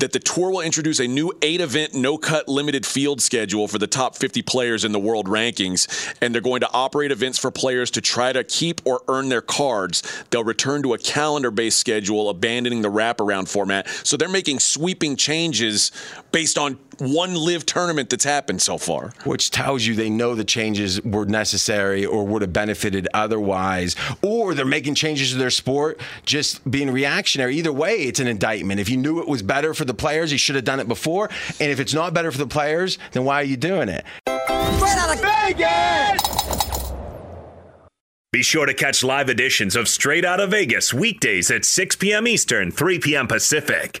that 0.00 0.12
the 0.12 0.18
tour 0.18 0.50
will 0.50 0.60
introduce 0.60 1.00
a 1.00 1.06
new 1.06 1.32
eight 1.42 1.60
event, 1.60 1.94
no 1.94 2.18
cut, 2.18 2.48
limited 2.48 2.86
field 2.86 3.20
schedule 3.20 3.68
for 3.68 3.78
the 3.78 3.86
top 3.86 4.16
50 4.16 4.42
players 4.42 4.84
in 4.84 4.92
the 4.92 4.98
world 4.98 5.26
rankings. 5.26 6.14
And 6.20 6.34
they're 6.34 6.42
going 6.42 6.60
to 6.60 6.70
operate 6.72 7.10
events 7.10 7.38
for 7.38 7.50
players 7.50 7.90
to 7.92 8.00
try 8.00 8.32
to 8.32 8.44
keep 8.44 8.80
or 8.84 9.02
earn 9.08 9.28
their 9.28 9.40
cards. 9.40 10.02
They'll 10.30 10.44
return 10.44 10.82
to 10.82 10.94
a 10.94 10.98
calendar 10.98 11.50
based 11.50 11.78
schedule, 11.78 12.30
abandoning 12.30 12.82
the 12.82 12.90
wraparound 12.90 13.48
format. 13.48 13.88
So 13.88 14.16
they're 14.16 14.28
making 14.28 14.60
sweeping 14.60 15.16
changes 15.16 15.90
based 16.38 16.56
on 16.56 16.78
one 16.98 17.34
LIV 17.34 17.66
tournament 17.66 18.10
that's 18.10 18.22
happened 18.22 18.62
so 18.62 18.78
far. 18.78 19.12
which 19.24 19.50
tells 19.50 19.84
you 19.84 19.96
they 19.96 20.08
know 20.08 20.36
the 20.36 20.44
changes 20.44 21.02
were 21.02 21.24
necessary 21.24 22.06
or 22.06 22.24
would 22.24 22.42
have 22.42 22.52
benefited 22.52 23.08
otherwise, 23.12 23.96
or 24.22 24.54
they're 24.54 24.64
making 24.64 24.94
changes 24.94 25.32
to 25.32 25.36
their 25.36 25.50
sport 25.50 26.00
just 26.24 26.70
being 26.70 26.92
reactionary. 26.92 27.56
Either 27.56 27.72
way, 27.72 27.96
it's 28.02 28.20
an 28.20 28.28
indictment. 28.28 28.78
If 28.78 28.88
you 28.88 28.96
knew 28.96 29.20
it 29.20 29.26
was 29.26 29.42
better 29.42 29.74
for 29.74 29.84
the 29.84 29.94
players, 29.94 30.30
you 30.30 30.38
should 30.38 30.54
have 30.54 30.64
done 30.64 30.78
it 30.78 30.86
before. 30.86 31.28
And 31.58 31.72
if 31.72 31.80
it's 31.80 31.92
not 31.92 32.14
better 32.14 32.30
for 32.30 32.38
the 32.38 32.46
players, 32.46 32.98
then 33.10 33.24
why 33.24 33.40
are 33.40 33.44
you 33.44 33.56
doing 33.56 33.88
it? 33.88 34.04
Straight 34.28 34.96
out 34.96 35.12
of 35.12 35.20
Vegas! 35.20 36.22
Be 38.30 38.42
sure 38.44 38.66
to 38.66 38.74
catch 38.74 39.02
live 39.02 39.28
editions 39.28 39.74
of 39.74 39.88
Straight 39.88 40.24
Out 40.24 40.38
of 40.38 40.52
Vegas 40.52 40.94
weekdays 40.94 41.50
at 41.50 41.64
6 41.64 41.96
p.m. 41.96 42.28
Eastern, 42.28 42.70
3 42.70 43.00
p.m. 43.00 43.26
Pacific 43.26 44.00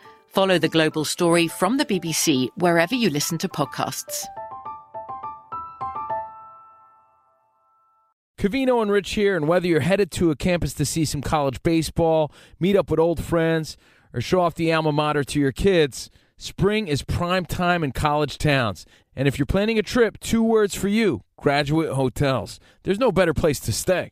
Follow 0.33 0.57
the 0.57 0.69
global 0.69 1.03
story 1.03 1.49
from 1.49 1.75
the 1.75 1.85
BBC 1.85 2.47
wherever 2.55 2.95
you 2.95 3.09
listen 3.09 3.37
to 3.39 3.49
podcasts. 3.49 4.23
Covino 8.37 8.81
and 8.81 8.89
Rich 8.89 9.11
here, 9.11 9.35
and 9.35 9.45
whether 9.45 9.67
you're 9.67 9.81
headed 9.81 10.09
to 10.11 10.31
a 10.31 10.35
campus 10.37 10.73
to 10.75 10.85
see 10.85 11.03
some 11.03 11.21
college 11.21 11.61
baseball, 11.63 12.31
meet 12.61 12.77
up 12.77 12.89
with 12.89 12.97
old 12.97 13.21
friends, 13.21 13.75
or 14.13 14.21
show 14.21 14.39
off 14.39 14.55
the 14.55 14.71
alma 14.71 14.93
mater 14.93 15.25
to 15.25 15.39
your 15.39 15.51
kids, 15.51 16.09
spring 16.37 16.87
is 16.87 17.03
prime 17.03 17.45
time 17.45 17.83
in 17.83 17.91
college 17.91 18.37
towns. 18.37 18.85
And 19.13 19.27
if 19.27 19.37
you're 19.37 19.45
planning 19.45 19.77
a 19.77 19.83
trip, 19.83 20.17
two 20.21 20.41
words 20.41 20.73
for 20.73 20.87
you 20.87 21.23
graduate 21.35 21.91
hotels. 21.91 22.59
There's 22.83 22.99
no 22.99 23.11
better 23.11 23.33
place 23.33 23.59
to 23.59 23.73
stay. 23.73 24.11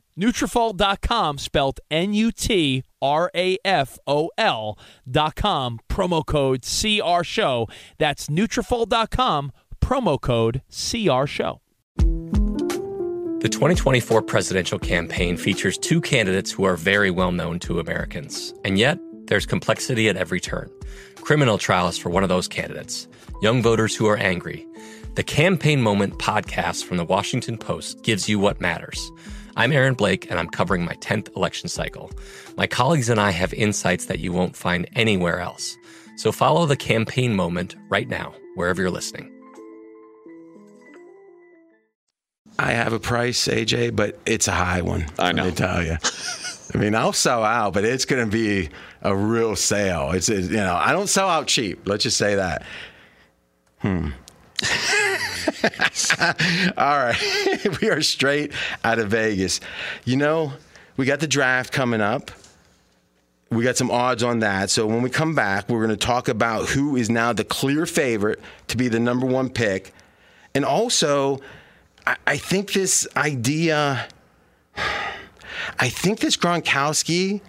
Nutrafol.com, 0.19 1.37
spelled 1.37 1.79
N-U-T-R-A-F-O-L 1.89 2.83
dot 5.09 5.35
com, 5.35 5.79
promo 5.89 6.25
code 6.25 6.63
CR 6.63 7.23
Show. 7.23 7.67
That's 7.97 8.27
Nutrafol.com, 8.27 9.51
promo 9.81 10.21
code 10.21 10.61
CR 10.69 11.25
Show. 11.25 11.61
The 13.41 13.49
2024 13.49 14.21
presidential 14.21 14.77
campaign 14.77 15.35
features 15.35 15.75
two 15.77 15.99
candidates 15.99 16.51
who 16.51 16.63
are 16.63 16.75
very 16.75 17.09
well 17.09 17.31
known 17.31 17.57
to 17.61 17.79
Americans. 17.79 18.53
And 18.63 18.77
yet, 18.77 18.99
there's 19.25 19.47
complexity 19.47 20.09
at 20.09 20.15
every 20.15 20.39
turn. 20.39 20.69
Criminal 21.15 21.57
trials 21.57 21.97
for 21.97 22.09
one 22.09 22.21
of 22.21 22.29
those 22.29 22.47
candidates, 22.47 23.07
young 23.41 23.63
voters 23.63 23.95
who 23.95 24.05
are 24.07 24.17
angry. 24.17 24.67
The 25.15 25.23
Campaign 25.23 25.81
Moment 25.81 26.19
podcast 26.19 26.83
from 26.83 26.97
the 26.97 27.03
Washington 27.05 27.57
Post 27.57 28.03
gives 28.03 28.29
you 28.29 28.37
what 28.37 28.61
matters. 28.61 29.11
I'm 29.57 29.73
Aaron 29.73 29.95
Blake, 29.95 30.29
and 30.29 30.39
I'm 30.39 30.47
covering 30.47 30.85
my 30.85 30.93
10th 30.95 31.35
election 31.35 31.67
cycle. 31.67 32.09
My 32.55 32.67
colleagues 32.67 33.09
and 33.09 33.19
I 33.19 33.31
have 33.31 33.53
insights 33.53 34.05
that 34.05 34.19
you 34.19 34.31
won't 34.31 34.55
find 34.55 34.87
anywhere 34.95 35.41
else. 35.41 35.77
So 36.15 36.31
follow 36.31 36.65
the 36.65 36.77
campaign 36.77 37.35
moment 37.35 37.75
right 37.89 38.07
now, 38.07 38.33
wherever 38.55 38.81
you're 38.81 38.91
listening. 38.91 39.29
I 42.57 42.71
have 42.71 42.93
a 42.93 42.99
price, 42.99 43.47
AJ, 43.47 43.95
but 43.95 44.19
it's 44.25 44.47
a 44.47 44.51
high 44.51 44.81
one. 44.81 45.07
I 45.19 45.31
know. 45.31 45.43
Let 45.43 45.51
me 45.51 45.55
tell 45.55 45.83
you. 45.83 45.97
I 46.73 46.77
mean, 46.77 46.95
I'll 46.95 47.11
sell 47.11 47.43
out, 47.43 47.73
but 47.73 47.83
it's 47.83 48.05
going 48.05 48.23
to 48.23 48.31
be 48.31 48.69
a 49.01 49.13
real 49.13 49.57
sale. 49.57 50.11
It's, 50.11 50.29
you 50.29 50.49
know, 50.49 50.75
I 50.75 50.93
don't 50.93 51.07
sell 51.07 51.27
out 51.27 51.47
cheap. 51.47 51.87
Let's 51.87 52.03
just 52.03 52.17
say 52.17 52.35
that. 52.35 52.63
Hmm. 53.79 54.09
All 56.77 56.97
right. 56.97 57.79
we 57.81 57.89
are 57.89 58.01
straight 58.01 58.51
out 58.83 58.99
of 58.99 59.09
Vegas. 59.09 59.59
You 60.05 60.17
know, 60.17 60.53
we 60.97 61.05
got 61.05 61.19
the 61.19 61.27
draft 61.27 61.71
coming 61.71 62.01
up. 62.01 62.31
We 63.49 63.63
got 63.63 63.75
some 63.75 63.91
odds 63.91 64.23
on 64.23 64.39
that. 64.39 64.69
So 64.69 64.87
when 64.87 65.01
we 65.01 65.09
come 65.09 65.35
back, 65.35 65.67
we're 65.67 65.85
going 65.85 65.97
to 65.97 66.05
talk 66.05 66.29
about 66.29 66.69
who 66.69 66.95
is 66.95 67.09
now 67.09 67.33
the 67.33 67.43
clear 67.43 67.85
favorite 67.85 68.39
to 68.67 68.77
be 68.77 68.87
the 68.87 68.99
number 68.99 69.25
one 69.25 69.49
pick. 69.49 69.93
And 70.55 70.63
also, 70.63 71.41
I, 72.05 72.37
think 72.37 72.73
this 72.73 73.07
idea, 73.15 74.07
I 75.79 75.89
think 75.89 76.19
this 76.19 76.37
Gronkowski 76.37 77.41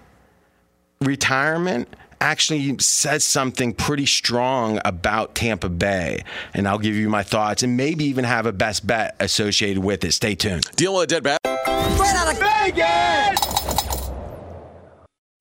retirement 1.01 1.89
actually 2.23 2.79
says 2.79 3.25
something 3.25 3.75
pretty 3.75 4.07
strong 4.07 4.81
about 4.85 5.35
Tampa 5.35 5.69
Bay. 5.69 6.23
And 6.55 6.69
I'll 6.69 6.79
give 6.79 6.95
you 6.95 7.09
my 7.09 7.25
thoughts 7.25 7.65
and 7.65 7.77
maybe 7.77 8.05
even 8.05 8.25
have 8.25 8.47
a 8.47 8.53
best 8.53 8.87
bet 8.87 9.17
associated 9.19 9.83
with 9.83 10.05
it. 10.05 10.13
Stay 10.13 10.37
tuned. 10.37 10.65
Deal 10.77 10.95
with 10.95 11.05
a 11.05 11.07
dead 11.09 11.25
bat. 11.25 11.41
Straight 11.45 12.15
out 12.15 12.33
of 12.33 12.39
Vegas! 12.39 14.11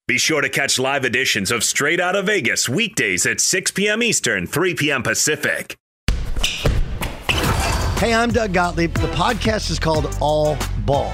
Be 0.07 0.17
sure 0.17 0.41
to 0.41 0.49
catch 0.49 0.79
live 0.79 1.05
editions 1.05 1.51
of 1.51 1.63
Straight 1.63 2.01
Out 2.01 2.15
of 2.15 2.25
Vegas 2.25 2.67
weekdays 2.67 3.25
at 3.25 3.39
6 3.39 3.71
p.m. 3.71 4.03
Eastern, 4.03 4.45
3 4.45 4.73
p.m. 4.73 5.03
Pacific. 5.03 5.77
Hey, 7.97 8.13
I'm 8.13 8.31
Doug 8.31 8.51
Gottlieb. 8.51 8.93
The 8.95 9.07
podcast 9.09 9.69
is 9.69 9.77
called 9.79 10.17
All 10.19 10.57
Ball. 10.79 11.13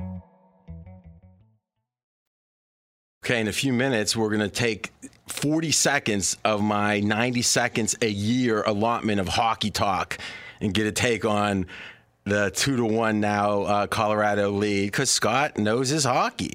Okay, 3.23 3.39
in 3.39 3.47
a 3.47 3.53
few 3.53 3.71
minutes, 3.71 4.15
we're 4.15 4.29
going 4.29 4.39
to 4.39 4.49
take 4.49 4.91
40 5.27 5.69
seconds 5.69 6.37
of 6.43 6.59
my 6.59 7.01
90 7.01 7.43
seconds 7.43 7.95
a 8.01 8.07
year 8.07 8.63
allotment 8.63 9.19
of 9.19 9.27
hockey 9.27 9.69
talk 9.69 10.17
and 10.59 10.73
get 10.73 10.87
a 10.87 10.91
take 10.91 11.23
on 11.23 11.67
the 12.23 12.49
two 12.49 12.77
to 12.77 12.83
one 12.83 13.19
now 13.19 13.61
uh, 13.61 13.85
Colorado 13.85 14.49
lead 14.49 14.87
because 14.87 15.11
Scott 15.11 15.59
knows 15.59 15.89
his 15.89 16.03
hockey 16.03 16.53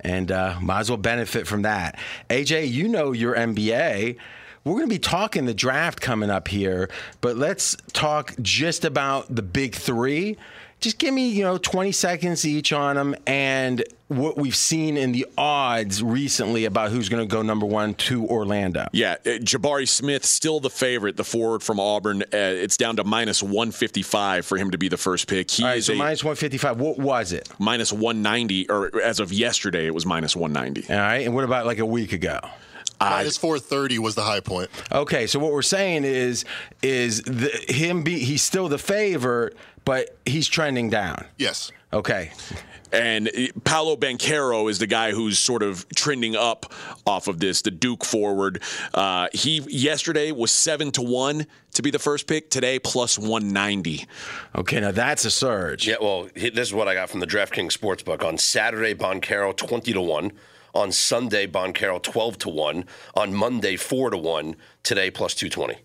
and 0.00 0.32
uh, 0.32 0.58
might 0.60 0.80
as 0.80 0.90
well 0.90 0.96
benefit 0.96 1.46
from 1.46 1.62
that. 1.62 2.00
AJ, 2.28 2.68
you 2.72 2.88
know 2.88 3.12
your 3.12 3.36
NBA. 3.36 4.16
We're 4.64 4.72
going 4.72 4.88
to 4.88 4.92
be 4.92 4.98
talking 4.98 5.44
the 5.44 5.54
draft 5.54 6.00
coming 6.00 6.30
up 6.30 6.48
here, 6.48 6.90
but 7.20 7.36
let's 7.36 7.76
talk 7.92 8.34
just 8.42 8.84
about 8.84 9.32
the 9.32 9.42
big 9.42 9.76
three. 9.76 10.36
Just 10.82 10.98
give 10.98 11.14
me, 11.14 11.28
you 11.28 11.44
know, 11.44 11.58
20 11.58 11.92
seconds 11.92 12.44
each 12.44 12.72
on 12.72 12.96
them 12.96 13.14
and 13.24 13.84
what 14.08 14.36
we've 14.36 14.56
seen 14.56 14.96
in 14.96 15.12
the 15.12 15.26
odds 15.38 16.02
recently 16.02 16.64
about 16.64 16.90
who's 16.90 17.08
going 17.08 17.26
to 17.26 17.32
go 17.32 17.40
number 17.40 17.64
one 17.64 17.94
to 17.94 18.26
Orlando. 18.26 18.88
Yeah, 18.92 19.12
uh, 19.12 19.38
Jabari 19.38 19.88
Smith 19.88 20.24
still 20.24 20.58
the 20.58 20.70
favorite, 20.70 21.16
the 21.16 21.24
forward 21.24 21.62
from 21.62 21.78
Auburn. 21.78 22.22
Uh, 22.22 22.26
it's 22.32 22.76
down 22.76 22.96
to 22.96 23.04
minus 23.04 23.44
155 23.44 24.44
for 24.44 24.58
him 24.58 24.72
to 24.72 24.78
be 24.78 24.88
the 24.88 24.96
first 24.96 25.28
pick. 25.28 25.52
He 25.52 25.62
All 25.62 25.70
right, 25.70 25.84
so 25.84 25.92
a, 25.92 25.96
minus 25.96 26.24
155. 26.24 26.80
What 26.80 26.98
was 26.98 27.32
it? 27.32 27.48
Minus 27.60 27.92
190, 27.92 28.68
or 28.68 29.00
as 29.00 29.20
of 29.20 29.32
yesterday, 29.32 29.86
it 29.86 29.94
was 29.94 30.04
minus 30.04 30.34
190. 30.34 30.92
All 30.92 31.00
right, 31.00 31.24
and 31.24 31.32
what 31.32 31.44
about 31.44 31.64
like 31.64 31.78
a 31.78 31.86
week 31.86 32.12
ago? 32.12 32.40
Minus 33.10 33.36
four 33.36 33.58
thirty 33.58 33.98
was 33.98 34.14
the 34.14 34.22
high 34.22 34.40
point. 34.40 34.70
Okay, 34.90 35.26
so 35.26 35.38
what 35.38 35.52
we're 35.52 35.62
saying 35.62 36.04
is 36.04 36.44
is 36.82 37.22
the, 37.22 37.50
him 37.68 38.02
be 38.02 38.18
he's 38.18 38.42
still 38.42 38.68
the 38.68 38.78
favorite, 38.78 39.56
but 39.84 40.16
he's 40.26 40.48
trending 40.48 40.90
down. 40.90 41.24
Yes. 41.38 41.72
Okay. 41.92 42.32
And 42.90 43.30
Paolo 43.64 43.96
Banchero 43.96 44.70
is 44.70 44.78
the 44.78 44.86
guy 44.86 45.12
who's 45.12 45.38
sort 45.38 45.62
of 45.62 45.88
trending 45.96 46.36
up 46.36 46.74
off 47.06 47.26
of 47.26 47.40
this, 47.40 47.62
the 47.62 47.70
Duke 47.70 48.04
forward. 48.04 48.62
Uh, 48.92 49.28
he 49.32 49.60
yesterday 49.66 50.30
was 50.30 50.50
seven 50.50 50.90
to 50.92 51.02
one 51.02 51.46
to 51.72 51.82
be 51.82 51.90
the 51.90 51.98
first 51.98 52.26
pick. 52.26 52.50
Today 52.50 52.78
plus 52.78 53.18
one 53.18 53.48
ninety. 53.50 54.06
Okay, 54.54 54.78
now 54.78 54.90
that's 54.90 55.24
a 55.24 55.30
surge. 55.30 55.88
Yeah, 55.88 55.96
well, 56.02 56.28
this 56.34 56.68
is 56.68 56.74
what 56.74 56.86
I 56.86 56.92
got 56.92 57.08
from 57.08 57.20
the 57.20 57.26
DraftKings 57.26 57.76
Sportsbook 57.76 58.22
on 58.22 58.36
Saturday. 58.36 58.94
Banchero 58.94 59.56
twenty 59.56 59.94
to 59.94 60.02
one. 60.02 60.32
On 60.74 60.90
Sunday, 60.90 61.46
Banchero 61.46 62.02
12 62.02 62.38
to 62.38 62.48
1. 62.48 62.84
On 63.14 63.34
Monday, 63.34 63.76
4 63.76 64.10
to 64.10 64.18
1. 64.18 64.56
Today, 64.82 65.10
plus 65.10 65.34
220. 65.34 65.78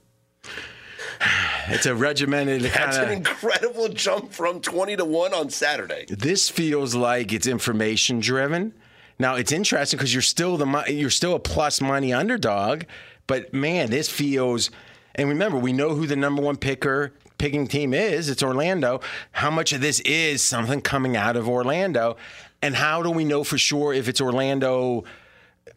It's 1.69 1.85
a 1.85 1.93
regimented. 1.93 2.61
That's 2.61 2.97
kinda, 2.97 3.11
an 3.11 3.17
incredible 3.17 3.89
jump 3.89 4.31
from 4.31 4.61
20 4.61 4.95
to 4.97 5.03
1 5.03 5.33
on 5.33 5.49
Saturday. 5.49 6.05
This 6.07 6.47
feels 6.47 6.95
like 6.95 7.33
it's 7.33 7.45
information 7.45 8.21
driven. 8.21 8.73
Now 9.19 9.35
it's 9.35 9.51
interesting 9.51 9.97
because 9.97 10.13
you're 10.13 10.21
still 10.21 10.55
the 10.55 10.85
you're 10.87 11.09
still 11.09 11.35
a 11.35 11.39
plus 11.39 11.81
money 11.81 12.13
underdog, 12.13 12.83
but 13.25 13.53
man, 13.53 13.89
this 13.89 14.09
feels. 14.09 14.71
And 15.15 15.27
remember, 15.27 15.57
we 15.57 15.73
know 15.73 15.95
who 15.95 16.05
the 16.05 16.15
number 16.15 16.41
one 16.41 16.55
picker 16.55 17.11
picking 17.37 17.67
team 17.67 17.93
is. 17.93 18.29
It's 18.29 18.43
Orlando. 18.43 19.01
How 19.31 19.49
much 19.49 19.73
of 19.73 19.81
this 19.81 19.99
is 20.01 20.43
something 20.43 20.81
coming 20.81 21.15
out 21.15 21.35
of 21.35 21.49
Orlando? 21.49 22.17
And 22.61 22.75
how 22.75 23.03
do 23.03 23.11
we 23.11 23.23
know 23.23 23.43
for 23.43 23.57
sure 23.57 23.93
if 23.93 24.07
it's 24.07 24.19
Orlando 24.19 25.03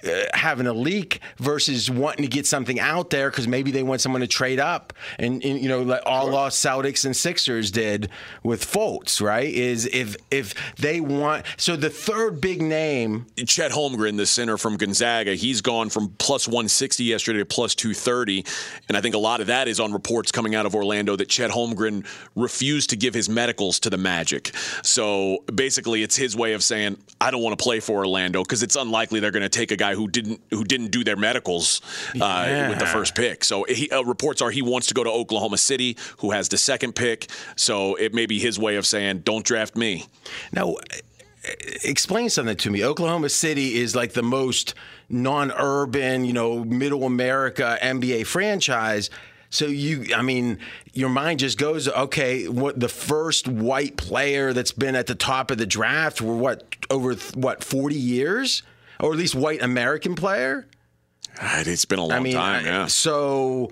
uh, 0.04 0.24
having 0.34 0.66
a 0.66 0.72
leak 0.72 1.20
versus 1.38 1.90
wanting 1.90 2.22
to 2.22 2.28
get 2.28 2.46
something 2.46 2.80
out 2.80 3.10
there 3.10 3.30
because 3.30 3.46
maybe 3.46 3.70
they 3.70 3.82
want 3.82 4.00
someone 4.00 4.20
to 4.20 4.26
trade 4.26 4.58
up 4.58 4.92
and, 5.18 5.44
and 5.44 5.60
you 5.60 5.68
know 5.68 5.82
like 5.82 6.02
all 6.06 6.24
sure. 6.24 6.32
lost 6.32 6.64
Celtics 6.64 7.04
and 7.04 7.16
Sixers 7.16 7.70
did 7.70 8.10
with 8.42 8.64
Fultz, 8.64 9.20
right? 9.20 9.52
Is 9.52 9.86
if 9.92 10.16
if 10.30 10.54
they 10.76 11.00
want 11.00 11.44
so 11.56 11.76
the 11.76 11.90
third 11.90 12.40
big 12.40 12.62
name 12.62 13.26
Chet 13.46 13.72
Holmgren, 13.72 14.16
the 14.16 14.26
center 14.26 14.56
from 14.56 14.76
Gonzaga, 14.76 15.34
he's 15.34 15.60
gone 15.60 15.90
from 15.90 16.14
plus 16.18 16.46
160 16.46 17.04
yesterday 17.04 17.40
to 17.40 17.44
plus 17.44 17.74
230, 17.74 18.44
and 18.88 18.96
I 18.96 19.00
think 19.00 19.14
a 19.14 19.18
lot 19.18 19.40
of 19.40 19.48
that 19.48 19.68
is 19.68 19.80
on 19.80 19.92
reports 19.92 20.32
coming 20.32 20.54
out 20.54 20.66
of 20.66 20.74
Orlando 20.74 21.16
that 21.16 21.28
Chet 21.28 21.50
Holmgren 21.50 22.06
refused 22.34 22.90
to 22.90 22.96
give 22.96 23.14
his 23.14 23.28
medicals 23.28 23.80
to 23.80 23.90
the 23.90 23.98
Magic. 23.98 24.52
So 24.82 25.44
basically, 25.54 26.02
it's 26.02 26.16
his 26.16 26.36
way 26.36 26.52
of 26.54 26.62
saying 26.62 26.96
I 27.20 27.30
don't 27.30 27.42
want 27.42 27.58
to 27.58 27.62
play 27.62 27.80
for 27.80 27.98
Orlando 27.98 28.42
because 28.42 28.62
it's 28.62 28.76
unlikely 28.76 29.20
they're 29.20 29.30
going 29.30 29.42
to 29.42 29.48
take 29.48 29.70
a 29.70 29.76
guy 29.80 29.94
who 29.94 30.06
didn't 30.06 30.40
who 30.50 30.62
didn't 30.62 30.90
do 30.92 31.02
their 31.02 31.16
medicals 31.16 31.80
uh, 32.14 32.18
yeah. 32.18 32.68
with 32.68 32.78
the 32.78 32.86
first 32.86 33.14
pick. 33.14 33.42
So 33.42 33.64
he, 33.64 33.90
uh, 33.90 34.02
reports 34.02 34.40
are 34.42 34.50
he 34.50 34.62
wants 34.62 34.86
to 34.88 34.94
go 34.94 35.02
to 35.02 35.10
Oklahoma 35.10 35.58
City, 35.58 35.96
who 36.18 36.30
has 36.30 36.48
the 36.48 36.58
second 36.58 36.94
pick. 36.94 37.28
So 37.56 37.94
it 37.96 38.14
may 38.14 38.26
be 38.26 38.38
his 38.38 38.58
way 38.58 38.76
of 38.76 38.86
saying, 38.86 39.20
"Don't 39.20 39.44
draft 39.44 39.74
me." 39.76 40.06
Now, 40.52 40.76
explain 41.82 42.28
something 42.30 42.56
to 42.58 42.70
me. 42.70 42.84
Oklahoma 42.84 43.30
City 43.30 43.78
is 43.78 43.96
like 43.96 44.12
the 44.12 44.22
most 44.22 44.74
non-urban, 45.08 46.24
you 46.24 46.32
know, 46.32 46.64
middle 46.64 47.04
America 47.04 47.78
NBA 47.82 48.26
franchise. 48.26 49.10
So 49.48 49.66
you, 49.66 50.14
I 50.14 50.22
mean, 50.22 50.58
your 50.92 51.08
mind 51.08 51.40
just 51.40 51.58
goes, 51.58 51.88
okay, 51.88 52.46
what 52.46 52.78
the 52.78 52.88
first 52.88 53.48
white 53.48 53.96
player 53.96 54.52
that's 54.52 54.72
been 54.72 54.94
at 54.94 55.06
the 55.08 55.16
top 55.16 55.50
of 55.50 55.58
the 55.58 55.66
draft 55.66 56.20
were 56.20 56.36
what 56.36 56.76
over 56.88 57.14
what 57.34 57.64
forty 57.64 57.96
years? 57.96 58.62
Or 59.00 59.12
at 59.12 59.18
least 59.18 59.34
white 59.34 59.62
American 59.62 60.14
player. 60.14 60.68
It's 61.42 61.84
been 61.84 61.98
a 61.98 62.04
long 62.04 62.12
I 62.12 62.20
mean, 62.20 62.34
time, 62.34 62.64
yeah. 62.66 62.86
So 62.86 63.70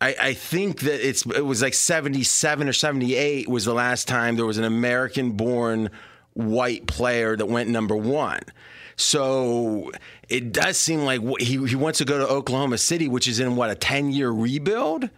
I, 0.00 0.16
I, 0.20 0.34
think 0.34 0.80
that 0.80 1.06
it's 1.06 1.26
it 1.26 1.44
was 1.44 1.62
like 1.62 1.74
77 1.74 2.68
or 2.68 2.72
78 2.72 3.48
was 3.48 3.64
the 3.64 3.74
last 3.74 4.08
time 4.08 4.36
there 4.36 4.46
was 4.46 4.58
an 4.58 4.64
American 4.64 5.32
born 5.32 5.90
white 6.34 6.86
player 6.86 7.36
that 7.36 7.46
went 7.46 7.70
number 7.70 7.96
one. 7.96 8.40
So 8.96 9.90
it 10.28 10.52
does 10.52 10.76
seem 10.76 11.00
like 11.00 11.20
he, 11.40 11.64
he 11.66 11.76
wants 11.76 11.98
to 11.98 12.04
go 12.04 12.18
to 12.18 12.28
Oklahoma 12.28 12.78
City, 12.78 13.08
which 13.08 13.26
is 13.26 13.40
in 13.40 13.56
what, 13.56 13.70
a 13.70 13.74
10 13.74 14.10
year 14.10 14.30
rebuild? 14.30 15.10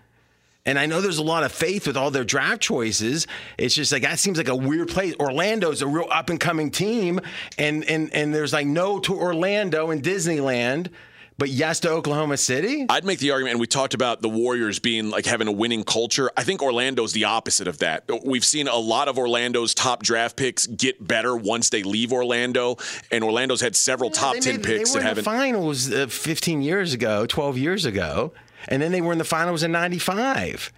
And 0.66 0.78
I 0.78 0.86
know 0.86 1.00
there's 1.00 1.18
a 1.18 1.22
lot 1.22 1.44
of 1.44 1.52
faith 1.52 1.86
with 1.86 1.96
all 1.96 2.10
their 2.10 2.24
draft 2.24 2.62
choices. 2.62 3.26
It's 3.58 3.74
just 3.74 3.92
like 3.92 4.02
that 4.02 4.18
seems 4.18 4.38
like 4.38 4.48
a 4.48 4.56
weird 4.56 4.88
place. 4.88 5.14
Orlando's 5.20 5.82
a 5.82 5.86
real 5.86 6.08
up 6.10 6.30
and 6.30 6.40
coming 6.40 6.70
team, 6.70 7.20
and 7.58 7.84
and 7.84 8.12
and 8.14 8.34
there's 8.34 8.52
like 8.52 8.66
no 8.66 8.98
to 9.00 9.14
Orlando 9.14 9.90
and 9.90 10.02
Disneyland. 10.02 10.88
But 11.36 11.48
yes 11.48 11.80
to 11.80 11.90
Oklahoma 11.90 12.36
City? 12.36 12.86
I'd 12.88 13.04
make 13.04 13.18
the 13.18 13.32
argument, 13.32 13.54
and 13.54 13.60
we 13.60 13.66
talked 13.66 13.92
about 13.92 14.22
the 14.22 14.28
Warriors 14.28 14.78
being 14.78 15.10
like 15.10 15.26
having 15.26 15.48
a 15.48 15.52
winning 15.52 15.82
culture. 15.82 16.30
I 16.36 16.44
think 16.44 16.62
Orlando's 16.62 17.12
the 17.12 17.24
opposite 17.24 17.66
of 17.66 17.78
that. 17.78 18.08
We've 18.24 18.44
seen 18.44 18.68
a 18.68 18.76
lot 18.76 19.08
of 19.08 19.18
Orlando's 19.18 19.74
top 19.74 20.04
draft 20.04 20.36
picks 20.36 20.68
get 20.68 21.04
better 21.04 21.34
once 21.36 21.70
they 21.70 21.82
leave 21.82 22.12
Orlando, 22.12 22.76
and 23.10 23.24
Orlando's 23.24 23.60
had 23.60 23.74
several 23.74 24.10
yeah, 24.10 24.20
top 24.20 24.36
10 24.36 24.62
picks 24.62 24.92
they 24.92 24.98
were 24.98 25.02
that 25.02 25.08
haven't. 25.08 25.24
the 25.24 25.30
finals 25.30 25.92
uh, 25.92 26.06
15 26.06 26.62
years 26.62 26.94
ago, 26.94 27.26
12 27.26 27.58
years 27.58 27.84
ago, 27.84 28.32
and 28.68 28.80
then 28.82 28.92
they 28.92 29.00
were 29.00 29.12
in 29.12 29.18
the 29.18 29.24
finals 29.24 29.62
in 29.62 29.72
95 29.72 30.72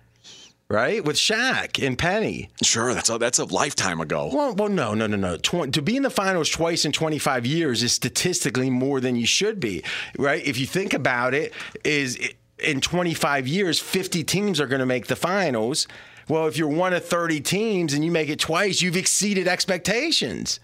right? 0.69 1.05
With 1.05 1.17
Shaq 1.17 1.85
and 1.85 1.97
Penny. 1.97 2.51
Sure, 2.63 2.93
that's 2.93 3.09
a, 3.09 3.19
that's 3.19 3.39
a 3.39 3.45
lifetime 3.45 4.01
ago. 4.01 4.31
Well, 4.33 4.55
well, 4.55 4.69
no, 4.69 4.95
no, 4.95 5.07
no, 5.07 5.17
no. 5.17 5.37
Tw- 5.37 5.73
to 5.73 5.83
be 5.83 5.97
in 5.97 6.03
the 6.03 6.11
finals 6.11 6.51
twice 6.51 6.85
in 6.85 6.93
25 6.93 7.47
years 7.47 7.83
is 7.83 7.93
statistically 7.93 8.71
more 8.71 9.01
than 9.01 9.17
you 9.17 9.27
should 9.27 9.61
be, 9.61 9.85
right? 10.19 10.45
If 10.45 10.59
you 10.59 10.67
think 10.67 10.93
about 10.93 11.35
it, 11.35 11.55
is 11.85 12.19
in 12.59 12.81
25 12.81 13.47
years, 13.47 13.79
50 13.79 14.25
teams 14.25 14.61
are 14.61 14.67
going 14.67 14.81
to 14.81 14.87
make 14.87 15.07
the 15.07 15.17
finals. 15.17 15.87
Well, 16.29 16.49
if 16.49 16.57
you're 16.57 16.69
one 16.69 16.93
of 16.93 17.05
30 17.05 17.41
teams 17.41 17.93
and 17.93 18.05
you 18.05 18.11
make 18.11 18.29
it 18.29 18.41
twice, 18.41 18.83
you've 18.83 18.97
exceeded 18.97 19.47
expectations, 19.47 20.59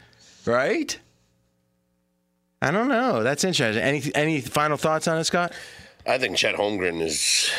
right? 0.45 0.99
I 2.61 2.71
don't 2.71 2.89
know. 2.89 3.23
That's 3.23 3.43
interesting. 3.45 3.83
Any 3.83 4.03
any 4.15 4.41
final 4.41 4.77
thoughts 4.77 5.09
on 5.09 5.19
it, 5.19 5.25
Scott? 5.25 5.53
I 6.07 6.19
think 6.19 6.37
Chet 6.37 6.57
Holmgren 6.57 7.01
is. 7.01 7.51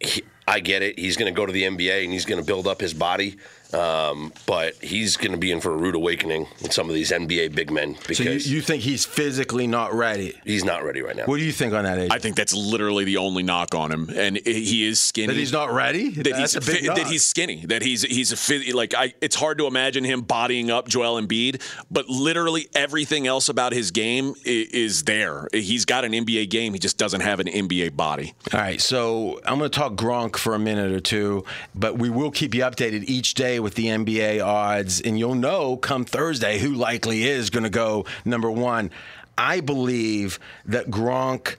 He, 0.00 0.22
I 0.46 0.60
get 0.60 0.82
it. 0.82 0.98
He's 0.98 1.16
going 1.16 1.32
to 1.32 1.36
go 1.36 1.44
to 1.44 1.52
the 1.52 1.64
NBA 1.64 2.04
and 2.04 2.12
he's 2.12 2.24
going 2.24 2.40
to 2.40 2.46
build 2.46 2.66
up 2.66 2.80
his 2.80 2.94
body. 2.94 3.36
Um, 3.74 4.32
but 4.46 4.74
he's 4.76 5.18
going 5.18 5.32
to 5.32 5.38
be 5.38 5.52
in 5.52 5.60
for 5.60 5.72
a 5.72 5.76
rude 5.76 5.94
awakening 5.94 6.46
with 6.62 6.72
some 6.72 6.88
of 6.88 6.94
these 6.94 7.10
NBA 7.10 7.54
big 7.54 7.70
men. 7.70 7.96
Because 8.06 8.16
so 8.16 8.22
you, 8.24 8.56
you, 8.56 8.62
think 8.62 8.82
he's 8.82 9.04
physically 9.04 9.66
not 9.66 9.92
ready? 9.92 10.38
He's 10.44 10.64
not 10.64 10.84
ready 10.84 11.02
right 11.02 11.14
now. 11.14 11.26
What 11.26 11.36
do 11.36 11.44
you 11.44 11.52
think 11.52 11.74
on 11.74 11.84
that? 11.84 11.98
Age? 11.98 12.10
I 12.10 12.18
think 12.18 12.36
that's 12.36 12.54
literally 12.54 13.04
the 13.04 13.18
only 13.18 13.42
knock 13.42 13.74
on 13.74 13.92
him, 13.92 14.08
and 14.14 14.38
he 14.38 14.86
is 14.86 15.00
skinny. 15.00 15.26
That 15.26 15.36
he's 15.36 15.52
not 15.52 15.70
ready. 15.70 16.10
That 16.10 16.24
that's 16.24 16.54
he's 16.54 16.56
a 16.56 16.60
big 16.60 16.86
fi- 16.86 16.94
that 16.94 17.06
he's 17.08 17.24
skinny. 17.24 17.66
That 17.66 17.82
he's 17.82 18.02
he's 18.02 18.32
a 18.32 18.36
fit, 18.36 18.74
like 18.74 18.94
I. 18.94 19.12
It's 19.20 19.36
hard 19.36 19.58
to 19.58 19.66
imagine 19.66 20.02
him 20.02 20.22
bodying 20.22 20.70
up 20.70 20.88
Joel 20.88 21.20
Embiid, 21.20 21.60
but 21.90 22.08
literally 22.08 22.68
everything 22.74 23.26
else 23.26 23.50
about 23.50 23.72
his 23.72 23.90
game 23.90 24.34
is, 24.44 24.68
is 24.68 25.04
there. 25.04 25.48
He's 25.52 25.84
got 25.84 26.04
an 26.04 26.12
NBA 26.12 26.48
game. 26.48 26.72
He 26.72 26.78
just 26.78 26.96
doesn't 26.96 27.20
have 27.20 27.38
an 27.40 27.48
NBA 27.48 27.96
body. 27.96 28.34
All 28.52 28.60
right, 28.60 28.80
so 28.80 29.40
I'm 29.44 29.58
going 29.58 29.70
to 29.70 29.78
talk 29.78 29.92
Gronk 29.92 30.36
for 30.36 30.54
a 30.54 30.58
minute 30.58 30.92
or 30.92 31.00
two, 31.00 31.44
but 31.74 31.98
we 31.98 32.08
will 32.08 32.30
keep 32.30 32.54
you 32.54 32.62
updated 32.62 33.04
each 33.04 33.34
day 33.34 33.57
with 33.60 33.74
the 33.74 33.86
NBA 33.86 34.44
odds, 34.44 35.00
and 35.00 35.18
you'll 35.18 35.34
know 35.34 35.76
come 35.76 36.04
Thursday 36.04 36.58
who 36.58 36.74
likely 36.74 37.24
is 37.24 37.50
going 37.50 37.64
to 37.64 37.70
go 37.70 38.04
number 38.24 38.50
one. 38.50 38.90
I 39.36 39.60
believe 39.60 40.38
that 40.66 40.90
Gronk 40.90 41.56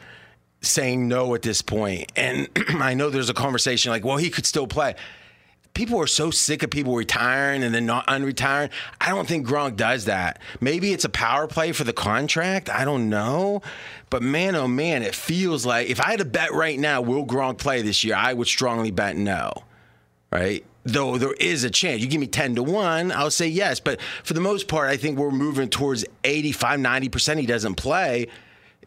saying 0.62 1.08
no 1.08 1.34
at 1.36 1.42
this 1.42 1.62
point, 1.62 2.12
and 2.16 2.50
I 2.70 2.94
know 2.94 3.10
there's 3.10 3.30
a 3.30 3.34
conversation 3.34 3.92
like, 3.92 4.04
well, 4.04 4.18
he 4.18 4.30
could 4.30 4.46
still 4.46 4.68
play. 4.68 4.96
People 5.74 6.02
are 6.02 6.08
so 6.08 6.30
sick 6.30 6.62
of 6.64 6.72
people 6.72 6.96
retiring 6.96 7.64
and 7.64 7.74
then 7.74 7.86
not 7.86 8.06
unretiring. 8.08 8.70
I 9.00 9.10
don't 9.10 9.28
think 9.28 9.48
Gronk 9.48 9.78
does 9.78 10.06
that. 10.06 10.42
Maybe 10.60 10.92
it's 10.92 11.06
a 11.06 11.10
power 11.10 11.48
play 11.48 11.72
for 11.72 11.86
the 11.86 11.94
contract. 11.94 12.70
I 12.70 12.84
don't 12.84 13.10
know. 13.10 13.62
But 14.10 14.22
man, 14.22 14.56
oh 14.56 14.68
man, 14.68 15.04
it 15.04 15.16
feels 15.16 15.66
like 15.66 15.90
if 15.90 16.02
I 16.02 16.10
had 16.10 16.20
to 16.20 16.26
bet 16.26 16.52
right 16.54 16.78
now, 16.78 17.02
will 17.02 17.26
Gronk 17.26 17.60
play 17.60 17.82
this 17.82 18.04
year? 18.04 18.16
I 18.16 18.34
would 18.34 18.48
strongly 18.48 18.92
bet 18.92 19.16
no. 19.16 19.54
Right? 20.32 20.66
Though 20.84 21.18
there 21.18 21.34
is 21.34 21.64
a 21.64 21.70
chance. 21.70 22.02
You 22.02 22.08
give 22.08 22.22
me 22.22 22.28
10 22.28 22.56
to 22.56 22.64
1, 22.64 23.12
I'll 23.12 23.32
say 23.32 23.48
yes. 23.48 23.80
But 23.80 24.00
for 24.24 24.34
the 24.34 24.42
most 24.42 24.68
part, 24.68 24.90
I 24.90 24.98
think 24.98 25.20
we're 25.20 25.30
moving 25.30 25.70
towards 25.70 26.06
85, 26.24 26.80
90% 26.80 27.40
he 27.40 27.46
doesn't 27.46 27.76
play. 27.76 28.28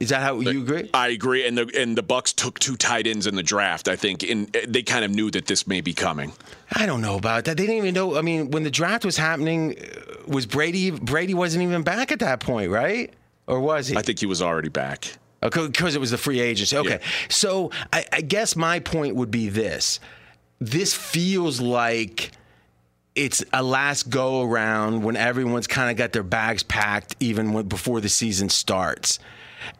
Is 0.01 0.09
that 0.09 0.21
how 0.21 0.41
you 0.41 0.63
agree? 0.63 0.91
I 0.93 1.11
agree, 1.11 1.47
and 1.47 1.57
the 1.57 1.71
and 1.79 1.97
the 1.97 2.03
Bucs 2.03 2.35
took 2.35 2.59
two 2.59 2.77
tight 2.77 3.07
ends 3.07 3.29
in 3.29 3.37
the 3.37 3.43
draft. 3.43 3.87
I 3.87 3.95
think, 3.95 4.25
and 4.25 4.49
they 4.67 4.83
kind 4.83 5.05
of 5.05 5.13
knew 5.13 5.31
that 5.31 5.47
this 5.47 5.65
may 5.69 5.81
be 5.81 5.95
coming. 5.95 6.33
I 6.73 6.87
don't 6.87 7.03
know 7.03 7.17
about 7.17 7.45
that. 7.45 7.57
They 7.57 7.67
didn't 7.67 7.77
even 7.77 7.95
know. 7.95 8.17
I 8.17 8.23
mean, 8.23 8.51
when 8.51 8.65
the 8.65 8.71
draft 8.71 9.05
was 9.05 9.17
happening, 9.17 9.77
uh, 9.79 10.23
was 10.27 10.45
Brady? 10.45 10.91
Brady 10.91 11.35
wasn't 11.35 11.63
even 11.63 11.83
back 11.83 12.11
at 12.11 12.19
that 12.19 12.41
point, 12.41 12.73
right? 12.73 13.15
Or 13.47 13.61
was 13.61 13.87
he? 13.87 13.97
I 13.97 14.03
think 14.03 14.19
he 14.19 14.27
was 14.27 14.43
already 14.43 14.71
back. 14.71 15.19
Oh, 15.41 15.51
because 15.51 15.95
it 15.95 16.01
was 16.01 16.11
the 16.11 16.19
free 16.19 16.41
agency. 16.41 16.77
Okay, 16.77 16.99
yeah. 17.01 17.09
so 17.29 17.71
I, 17.93 18.05
I 18.13 18.21
guess 18.23 18.57
my 18.57 18.81
point 18.81 19.15
would 19.15 19.31
be 19.31 19.51
this: 19.51 20.01
this 20.66 20.94
feels 20.94 21.61
like 21.61 22.31
it's 23.14 23.44
a 23.53 23.62
last 23.62 24.09
go 24.09 24.42
around 24.42 25.03
when 25.03 25.16
everyone's 25.16 25.66
kind 25.66 25.90
of 25.90 25.96
got 25.96 26.12
their 26.12 26.22
bags 26.22 26.62
packed, 26.62 27.16
even 27.20 27.53
when, 27.53 27.68
before 27.68 28.01
the 28.01 28.09
season 28.09 28.48
starts. 28.48 29.18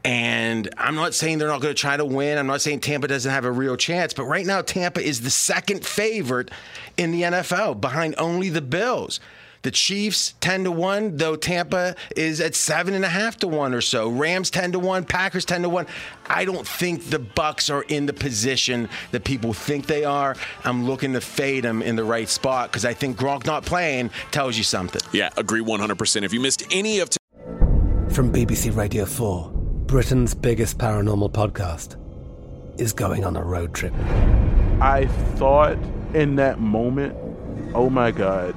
And 0.05 0.69
I'm 0.77 0.95
not 0.95 1.15
saying 1.15 1.39
they're 1.39 1.49
not 1.49 1.61
going 1.61 1.75
to 1.75 1.81
try 1.81 1.97
to 1.97 2.05
win. 2.05 2.39
I'm 2.39 2.47
not 2.47 2.61
saying 2.61 2.81
Tampa 2.81 3.09
doesn't 3.09 3.31
have 3.31 3.45
a 3.45 3.51
real 3.51 3.77
chance, 3.77 4.13
but 4.13 4.25
right 4.25 4.47
now 4.47 4.61
Tampa 4.61 5.01
is 5.01 5.23
the 5.23 5.31
second 5.31 5.85
favorite 5.85 6.51
in 6.97 7.11
the 7.11 7.23
NFL 7.23 7.81
behind 7.81 8.15
only 8.19 8.49
the 8.49 8.61
Bills. 8.61 9.19
The 9.63 9.71
Chiefs 9.71 10.35
10 10.41 10.65
to 10.65 10.73
1, 10.73 11.19
though 11.19 11.37
Tampa 11.37 11.95
is 12.17 12.41
at 12.41 12.53
7.5 12.53 13.37
to 13.37 13.49
1 13.49 13.75
or 13.75 13.81
so. 13.81 14.09
Rams 14.09 14.51
10 14.51 14.73
to 14.73 14.79
1, 14.81 15.05
Packers 15.05 15.45
10 15.45 15.63
to 15.63 15.69
1. 15.69 15.87
I 16.27 16.45
don't 16.45 16.67
think 16.67 17.11
the 17.11 17.19
Bucs 17.21 17.73
are 17.73 17.83
in 17.83 18.07
the 18.07 18.13
position 18.13 18.89
that 19.13 19.23
people 19.23 19.53
think 19.53 19.87
they 19.87 20.05
are. 20.05 20.35
I'm 20.65 20.85
looking 20.85 21.13
to 21.13 21.21
fade 21.21 21.63
them 21.63 21.81
in 21.81 21.95
the 21.95 22.03
right 22.03 22.29
spot 22.29 22.71
because 22.71 22.85
I 22.85 22.93
think 22.93 23.17
Gronk 23.17 23.47
not 23.47 23.65
playing 23.65 24.11
tells 24.33 24.59
you 24.59 24.65
something. 24.65 25.01
Yeah, 25.13 25.31
agree 25.37 25.63
100%. 25.63 26.23
If 26.25 26.33
you 26.33 26.41
missed 26.41 26.65
any 26.73 26.99
of. 26.99 27.11
T- 27.11 27.19
From 28.11 28.33
BBC 28.33 28.75
Radio 28.77 29.05
4, 29.05 29.49
Britain's 29.87 30.35
biggest 30.35 30.77
paranormal 30.79 31.31
podcast 31.31 31.97
is 32.81 32.93
going 32.93 33.25
on 33.25 33.37
a 33.37 33.43
road 33.45 33.75
trip. 33.75 33.93
I 34.81 35.07
thought 35.37 35.79
in 36.15 36.35
that 36.37 36.59
moment, 36.59 37.15
oh 37.75 37.89
my 37.89 38.11
God. 38.11 38.57